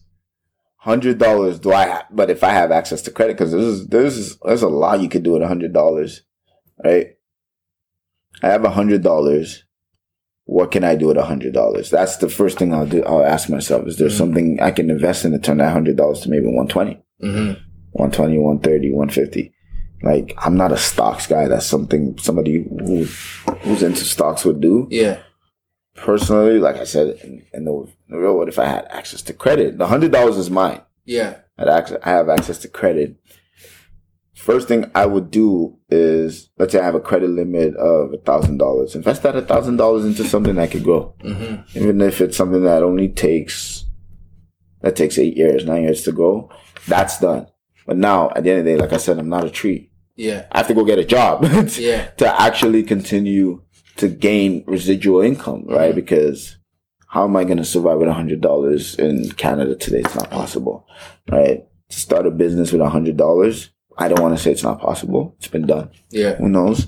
[0.77, 1.59] Hundred dollars.
[1.59, 1.85] Do I?
[1.87, 5.09] have But if I have access to credit, because there's there's there's a lot you
[5.09, 6.23] could do with a hundred dollars,
[6.83, 7.09] right?
[8.41, 9.63] I have a hundred dollars.
[10.45, 11.89] What can I do with a hundred dollars?
[11.89, 13.03] That's the first thing I'll do.
[13.03, 16.21] I'll ask myself, is there something I can invest in to turn that hundred dollars
[16.21, 17.61] to maybe 120, Mm-hmm.
[17.91, 19.53] 120, 130, 150?
[20.03, 21.47] Like, I'm not a stocks guy.
[21.47, 24.87] That's something somebody who, who's into stocks would do.
[24.91, 25.19] Yeah.
[25.95, 29.23] Personally, like I said, in, in the, in the real world, if I had access
[29.23, 30.81] to credit, the hundred dollars is mine.
[31.05, 31.37] Yeah.
[31.57, 33.15] I had access, I have access to credit.
[34.35, 38.17] First thing I would do is, let's say I have a credit limit of a
[38.17, 38.93] thousand dollars.
[38.95, 41.77] Invest that a thousand dollars into something that could grow, Mm-hmm.
[41.79, 43.85] even if it's something that only takes
[44.81, 46.51] that takes eight years, nine years to grow.
[46.87, 47.47] That's done.
[47.87, 49.89] But now, at the end of the day, like I said, I'm not a tree.
[50.15, 50.45] Yeah.
[50.51, 51.43] I have to go get a job
[51.77, 52.07] Yeah.
[52.17, 53.61] to actually continue
[53.95, 55.95] to gain residual income, right?
[55.95, 56.57] Because
[57.07, 59.99] how am I going to survive with a hundred dollars in Canada today?
[60.01, 60.85] It's not possible,
[61.31, 61.65] right?
[61.89, 64.81] To start a business with a hundred dollars, I don't want to say it's not
[64.81, 65.35] possible.
[65.39, 65.89] It's been done.
[66.11, 66.35] Yeah.
[66.35, 66.87] Who knows?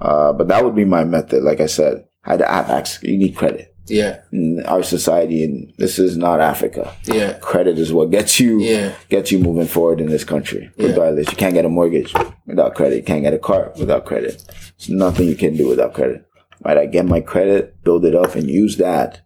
[0.00, 1.42] Uh, but that would be my method.
[1.44, 3.02] Like I said, I had to have access.
[3.04, 4.20] You need credit Yeah.
[4.32, 6.84] in our society, and this is not Africa.
[7.04, 7.34] Yeah.
[7.40, 8.92] Credit is what gets you Yeah.
[9.10, 10.70] gets you moving forward in this country.
[10.76, 10.88] Yeah.
[10.88, 12.12] Regardless, you can't get a mortgage
[12.46, 12.96] without credit.
[12.96, 14.42] You can't get a car without credit.
[14.78, 16.24] There's nothing you can do without credit.
[16.64, 16.78] Right?
[16.78, 19.20] I get my credit, build it up, and use that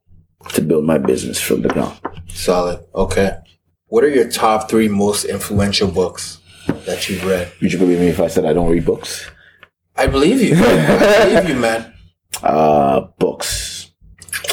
[0.54, 1.96] to build my business from the ground.
[2.28, 2.80] Solid.
[2.94, 3.30] Okay.
[3.88, 6.38] What are your top three most influential books
[6.86, 7.52] that you've read?
[7.60, 9.30] Would you believe me if I said I don't read books?
[9.96, 10.54] I believe you.
[10.58, 11.92] I believe you, man.
[12.42, 13.85] Uh, books.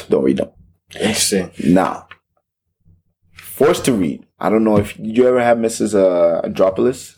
[0.10, 0.50] Don't read them.
[0.96, 1.52] Interesting.
[1.64, 2.08] Now,
[3.34, 4.26] forced to read.
[4.40, 5.96] I don't know if you ever have Mrs.
[5.96, 7.16] Uh, Andropoulos?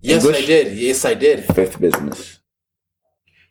[0.00, 0.42] Yes, English?
[0.44, 0.76] I did.
[0.78, 1.44] Yes, I did.
[1.44, 2.38] Fifth Business.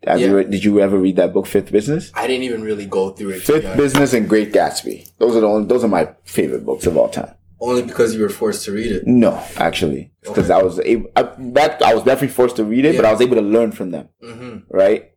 [0.08, 0.32] Have Yeah.
[0.32, 2.12] re- did you ever read that book, Fifth Business?
[2.16, 3.42] I didn't even really go through it.
[3.42, 3.78] Fifth.
[3.78, 5.12] Business and Great Gatsby.
[5.20, 7.34] Those are the only, those are my favorite books of all time.
[7.62, 9.06] Only because you were forced to read it.
[9.06, 10.60] No, actually, because Okay.
[10.60, 11.24] I was able I,
[11.58, 13.92] that I was definitely forced to read it, but I was able to learn from
[13.92, 14.08] them.
[14.24, 14.74] Mm-hmm.
[14.76, 15.12] Right?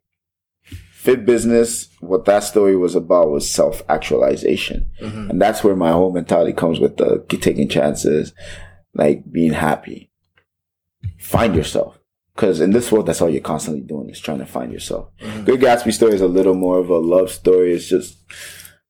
[1.03, 1.89] Fifth Business.
[2.01, 5.31] What that story was about was self actualization, Mhm.
[5.31, 8.33] and that's where my whole mentality comes with the taking chances,
[8.95, 10.11] like being happy.
[11.19, 11.99] Find yourself,
[12.37, 15.09] because in this world, that's all you're constantly doing is trying to find yourself.
[15.21, 15.45] Mhm.
[15.45, 17.73] Good Gatsby story is a little more of a love story.
[17.75, 18.19] It's just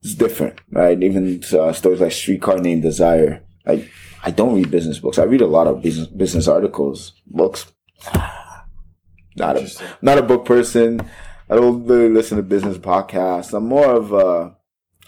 [0.02, 1.02] it's different, right?
[1.02, 3.42] Even uh, stories like Streetcar Named Desire.
[3.64, 3.88] Like
[4.22, 5.18] I don't read business books.
[5.18, 7.60] I read a lot of business business articles, books.
[9.36, 9.66] Not a
[10.02, 11.00] not a book person.
[11.52, 13.52] I don't really listen to business podcasts.
[13.52, 14.56] I'm more of a.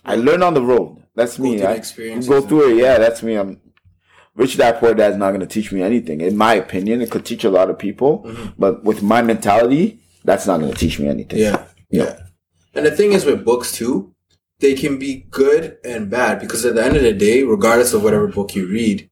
[0.05, 1.03] I learn on the road.
[1.14, 1.64] That's Go me.
[1.64, 2.76] I go through it.
[2.82, 3.36] Yeah, that's me.
[3.36, 3.62] I'm
[4.34, 6.20] rich dad poor dad's not going to teach me anything.
[6.20, 8.51] In my opinion, it could teach a lot of people, mm-hmm.
[8.59, 11.38] but with my mentality, that's not going to teach me anything.
[11.38, 11.64] Yeah.
[11.88, 12.20] Yeah.
[12.74, 14.14] And the thing is with books too,
[14.59, 18.03] they can be good and bad because at the end of the day, regardless of
[18.03, 19.09] whatever book you read,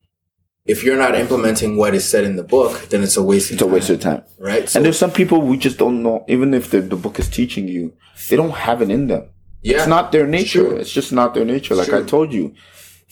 [0.65, 3.55] if you're not implementing what is said in the book, then it's a waste of
[3.55, 3.73] It's a time.
[3.75, 4.23] waste of time.
[4.39, 4.69] right?
[4.69, 7.29] So, And there's some people we just don't know, even if the, the book is
[7.29, 7.95] teaching you,
[8.29, 9.29] they don't have it in them.
[9.63, 9.79] yeah.
[9.79, 10.77] It's not their nature.
[10.79, 11.75] It's just not their nature.
[11.75, 12.55] Like I told you,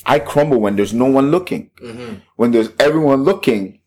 [0.07, 1.71] I crumble when there's no one looking.
[1.81, 3.81] hmm When there's everyone looking,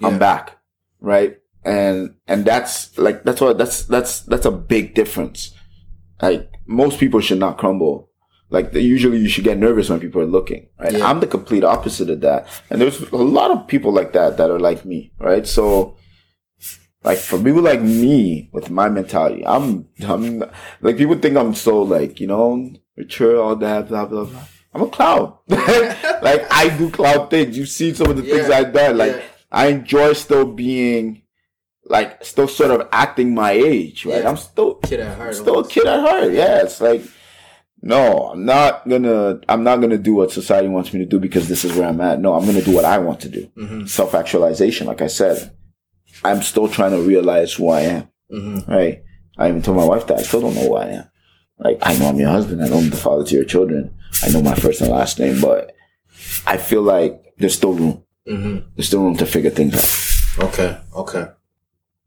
[0.00, 0.08] Yeah.
[0.08, 0.56] I'm back.
[1.00, 1.38] Right.
[1.64, 5.54] And, and that's like, that's what, that's, that's, that's a big difference.
[6.22, 8.09] Like most people should not crumble.
[8.50, 10.92] Like they, usually you should get nervous when people are looking, right?
[10.92, 11.06] Yeah.
[11.08, 12.48] I'm the complete opposite of that.
[12.68, 15.46] And there's a lot of people like that that are like me, right?
[15.46, 15.96] So,
[17.04, 20.44] like for people like me with my mentality, I'm, I'm
[20.80, 24.44] like people think I'm so like, you know, mature, all that, blah, blah, blah.
[24.74, 25.34] I'm a clown.
[25.48, 27.56] like I do clown things.
[27.56, 28.58] You've seen some of the things Yeah.
[28.58, 28.98] I've done.
[28.98, 29.22] Like Yeah.
[29.52, 31.22] I enjoy still being
[31.84, 34.22] like still sort of acting my age, right?
[34.22, 34.28] Yeah.
[34.28, 35.28] I'm still Kid at heart.
[35.28, 36.32] I'm still a kid at heart.
[36.32, 37.02] Yeah, it's like
[37.82, 41.48] no, I'm not gonna I'm not gonna do what society wants me to do because
[41.48, 42.20] this is where I'm at.
[42.20, 43.48] No, I'm gonna do what I want to do.
[43.56, 43.88] Mhm.
[43.88, 45.52] Self actualization, like I said.
[46.22, 48.08] I'm still trying to realize who I am.
[48.32, 48.68] Mhm.
[48.68, 49.02] Right.
[49.38, 51.04] I even told my wife that I still don't know who I am.
[51.58, 53.90] Like I know I'm your husband, I know I'm the father to your children.
[54.22, 55.72] I know my first and last name, but
[56.46, 58.02] I feel like there's still room.
[58.28, 58.64] Mhm.
[58.76, 60.44] There's still room to figure things out.
[60.48, 60.76] Okay.
[60.94, 61.26] Okay.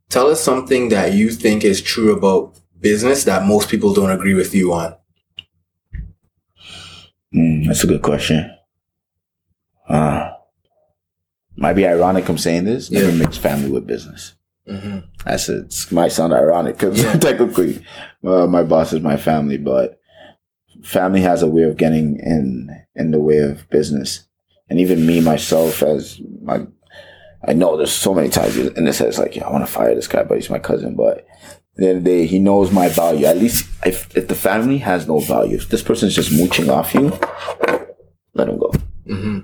[0.10, 4.36] Tell us something that you think is true about business that most people don't agree
[4.36, 4.94] with you on.
[7.34, 8.50] Mm, that's a good question.
[9.88, 10.32] Uh,
[11.56, 12.90] might be ironic I'm saying this.
[12.92, 13.18] Never Yeah.
[13.18, 14.34] mix family with business.
[14.68, 15.66] hmm That's it.
[15.66, 17.14] It might sound ironic because Yeah.
[17.20, 17.84] technically,
[18.24, 20.00] uh, my boss is my family, but
[20.84, 24.26] family has a way of getting in in the way of business.
[24.70, 26.66] And even me myself, as my,
[27.46, 29.72] I know there's so many times in this head, it's like, yeah, I want to
[29.72, 30.96] fire this guy, but he's my cousin.
[30.96, 31.26] But
[31.76, 33.26] the end of the day, he knows my value.
[33.26, 36.94] At least if if the family has no value, if this person's just mooching off
[36.94, 37.12] you,
[38.34, 38.72] let him go.
[39.08, 39.40] hmm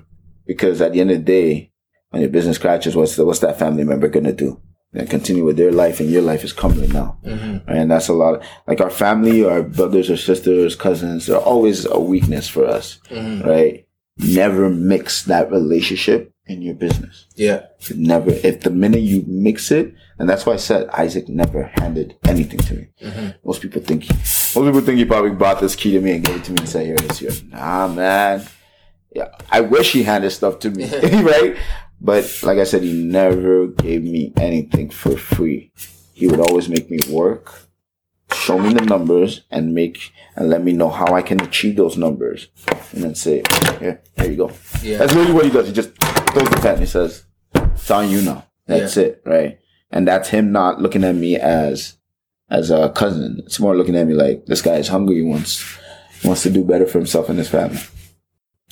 [0.46, 1.72] Because at the end of the day,
[2.10, 4.60] when your business crashes, what's the, what's that family member gonna do?
[4.92, 7.16] and continue with their life, and your life is crumbling now.
[7.68, 8.34] And that's a lot.
[8.34, 12.98] Of, like our family, our brothers or sisters, cousins, they're always a weakness for us,
[13.08, 13.86] right?
[14.18, 17.26] Never mix that relationship in your business.
[17.36, 17.66] Yeah.
[17.94, 18.30] Never.
[18.30, 22.58] If the minute you mix it, and that's why I said Isaac never handed anything
[22.60, 22.88] to me.
[23.00, 23.28] Mm-hmm.
[23.44, 26.36] Most people think most people think he probably brought this key to me and gave
[26.36, 28.46] it to me and said, "Here it is." Here, nah, man.
[29.14, 30.84] Yeah, I wish he handed stuff to me,
[31.22, 31.56] right?
[32.00, 35.72] But like I said, he never gave me anything for free.
[36.12, 37.69] He would always make me work,
[38.40, 41.96] show me the numbers, and make and let me know how I can achieve those
[41.96, 42.48] numbers,
[42.92, 43.42] and then say,
[43.80, 44.50] yeah, there you go."
[44.82, 44.98] Yeah.
[44.98, 45.66] That's really what he does.
[45.68, 45.90] He just
[46.32, 46.78] throws the pen.
[46.78, 47.24] He says,
[47.54, 49.58] "It's on you now." That's it, right?
[49.90, 51.96] And that's him not looking at me as
[52.48, 53.42] as a cousin.
[53.46, 55.16] It's more looking at me like this guy is hungry.
[55.16, 55.64] He wants
[56.20, 57.80] he wants to do better for himself and his family.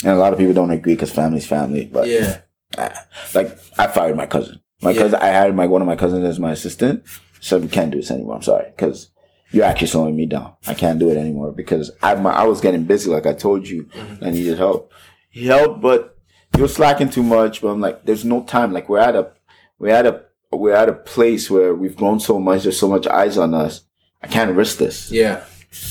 [0.04, 1.86] And a lot of people don't agree because family's family.
[1.92, 2.40] But Yeah.
[2.76, 2.92] ah,
[3.34, 4.60] like I fired my cousin.
[4.80, 5.02] My Yeah.
[5.02, 7.02] cousin, I had my one of my cousins as my assistant.
[7.40, 8.36] Said we can't do this anymore.
[8.36, 9.10] I'm sorry because
[9.50, 10.54] you're actually slowing me down.
[10.66, 13.10] I can't do it anymore because I my, I was getting busy.
[13.10, 14.24] Like I told you, Mm-hmm.
[14.24, 14.92] I needed help.
[15.30, 16.16] He helped, but
[16.54, 17.60] he was slacking too much.
[17.62, 18.72] But I'm like, there's no time.
[18.72, 19.32] Like we're at a
[19.78, 22.62] we're at a we're at a place where we've grown so much.
[22.62, 23.82] There's so much eyes on us.
[24.22, 25.10] I can't risk this.
[25.12, 25.44] Yeah.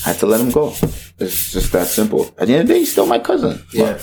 [0.04, 0.74] I had to let him go.
[1.20, 2.26] It's just that simple.
[2.36, 3.62] At the end of the day, he's still my cousin.
[3.72, 3.98] Yeah.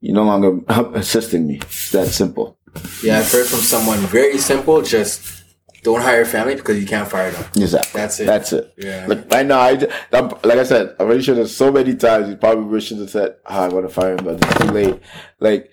[0.00, 0.60] You're no longer
[0.98, 1.56] assisting me.
[1.56, 2.58] It's that simple.
[3.02, 3.18] Yeah.
[3.18, 4.82] I've heard from someone very simple.
[4.82, 5.41] Just
[5.82, 7.44] don't hire family because you can't fire them.
[7.56, 8.00] Exactly.
[8.00, 8.26] That's it.
[8.26, 8.74] That's it.
[8.76, 9.06] Yeah.
[9.08, 11.96] Like right now, I just, that, like I said, I'm pretty sure there's so many
[11.96, 14.72] times you probably should have said, oh, "I want to fire him," but it's too
[14.72, 15.00] late.
[15.40, 15.72] Like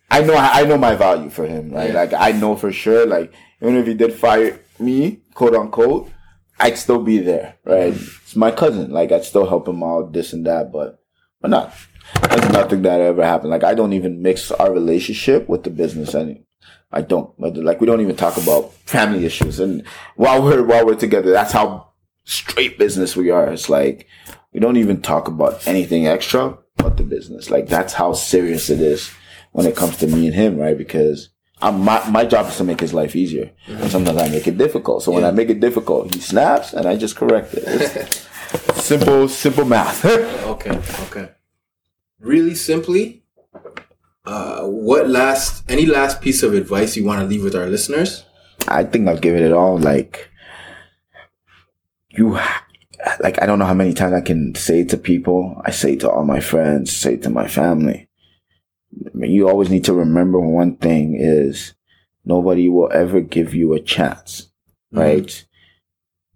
[0.10, 1.70] I know, I know my value for him.
[1.70, 1.90] Right.
[1.90, 1.94] Yeah.
[1.94, 3.06] Like I know for sure.
[3.06, 6.10] Like even if he did fire me, quote unquote,
[6.58, 7.56] I'd still be there.
[7.64, 7.92] Right.
[7.92, 8.22] Mm-hmm.
[8.24, 8.90] It's my cousin.
[8.90, 10.72] Like I'd still help him out, this and that.
[10.72, 10.98] But
[11.40, 11.74] but not.
[12.22, 13.50] That's nothing that ever happened.
[13.50, 16.46] Like I don't even mix our relationship with the business any.
[16.90, 17.38] I don't.
[17.38, 19.60] Like we don't even talk about family issues.
[19.60, 19.86] And
[20.16, 21.88] while we're while we're together, that's how
[22.24, 23.50] straight business we are.
[23.50, 24.06] It's like
[24.52, 27.50] we don't even talk about anything extra but the business.
[27.50, 29.10] Like that's how serious it is
[29.52, 30.76] when it comes to me and him, right?
[30.76, 34.46] Because I'm, my my job is to make his life easier, and sometimes I make
[34.48, 35.02] it difficult.
[35.02, 38.28] So when I make it difficult, he snaps, and I just correct it.
[38.74, 40.04] Simple, simple math.
[40.52, 40.78] Okay.
[41.06, 41.30] Okay.
[42.20, 43.24] Really simply,
[44.24, 48.24] uh, what last any last piece of advice you want to leave with our listeners?
[48.68, 49.78] I think I've given it all.
[49.78, 50.30] Like
[52.10, 52.38] you,
[53.20, 55.60] like I don't know how many times I can say to people.
[55.64, 58.08] I say to all my friends, say to my family.
[59.06, 61.74] I mean, you always need to remember one thing: is
[62.24, 64.48] nobody will ever give you a chance,
[64.92, 65.44] right?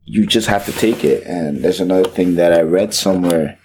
[0.05, 1.25] You just have to take it.
[1.27, 3.59] And there's another thing that I read somewhere,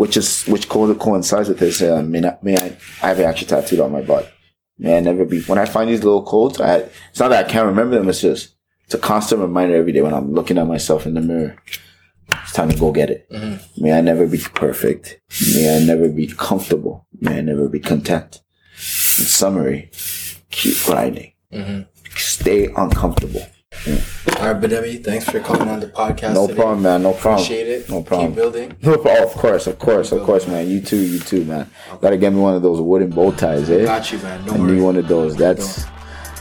[0.00, 1.82] which is which co- coincides with this.
[1.82, 2.74] Uh, may, not, may I?
[3.02, 4.26] I have it actually tattooed on my body.
[4.78, 5.42] May I never be.
[5.42, 6.76] When I find these little quotes, I
[7.10, 8.08] it's not that I can't remember them.
[8.08, 8.54] It's just
[8.86, 11.54] it's a constant reminder every day when I'm looking at myself in the mirror.
[12.32, 13.26] It's time to go get it.
[13.76, 15.20] May I never be perfect.
[15.54, 17.06] May I never be comfortable.
[17.20, 18.40] May I never be content.
[19.18, 19.90] In summary,
[20.50, 21.32] keep grinding.
[22.16, 23.44] Stay uncomfortable.
[24.40, 26.34] All right, Bidemi, thanks for coming on the podcast.
[26.34, 26.60] No today.
[26.60, 27.02] problem, man.
[27.02, 27.42] No problem.
[27.44, 27.88] Appreciate it.
[27.88, 28.30] No problem.
[28.30, 28.76] Keep building.
[28.82, 30.68] No, oh, of course, of course, of course, man.
[30.68, 31.70] You too, you too, man.
[32.00, 33.84] Gotta get me one of those wooden bow ties, eh?
[33.84, 34.40] Got you, man.
[34.40, 34.72] I Don't worry.
[34.72, 35.36] need one of those.
[35.36, 35.84] That's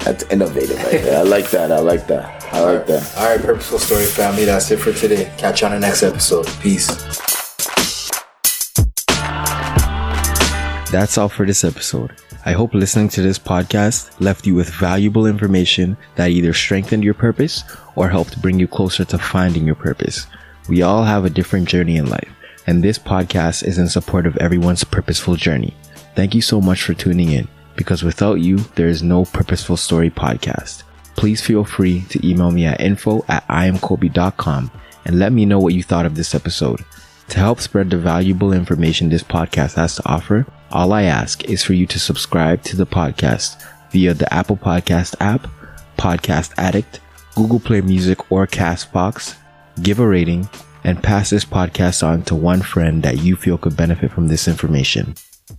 [0.04, 1.20] that's innovative right there.
[1.20, 1.72] I like that.
[1.72, 2.44] I like that.
[2.54, 3.18] I like that.
[3.18, 5.32] All right, Purposeful Story family, that's it for today.
[5.38, 6.48] Catch you on the next episode.
[6.62, 6.90] Peace.
[10.92, 12.16] That's all for this episode.
[12.46, 17.14] I hope listening to this podcast left you with valuable information that either strengthened your
[17.14, 17.64] purpose
[17.96, 20.26] or helped bring you closer to finding your purpose.
[20.68, 22.30] We all have a different journey in life,
[22.66, 25.76] and this podcast is in support of everyone's purposeful journey.
[26.16, 30.10] Thank you so much for tuning in, because without you, there is no Purposeful Story
[30.10, 30.84] podcast.
[31.16, 34.72] Please feel free to email me at info at iamkobi.com
[35.06, 36.84] and let me know what you thought of this episode.
[37.30, 41.64] To help spread the valuable information this podcast has to offer, all I ask is
[41.64, 45.48] for you to subscribe to the podcast via the Apple Podcast app,
[45.98, 47.00] Podcast Addict,
[47.36, 49.36] Google Play Music, or Castbox.
[49.82, 50.48] Give a rating
[50.84, 54.48] and pass this podcast on to one friend that you feel could benefit from this
[54.48, 55.16] information.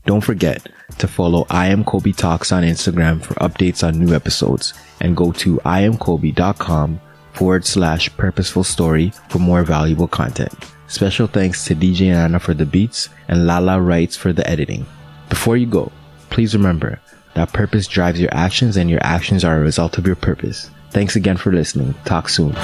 [0.07, 0.67] Don't forget
[0.99, 5.33] to follow I am Kobi Talks on Instagram for updates on new episodes and go
[5.33, 7.01] to iamkobi.com
[7.33, 10.55] forward slash purposeful story for more valuable content.
[10.87, 14.87] Special thanks to DJ Nana for the beats and Lala Writes for the editing.
[15.31, 15.91] Before you go,
[16.29, 17.01] please remember
[17.35, 20.71] that purpose drives your actions and your actions are a result of your purpose.
[20.91, 21.95] Thanks again for listening.
[22.05, 22.55] Talk soon.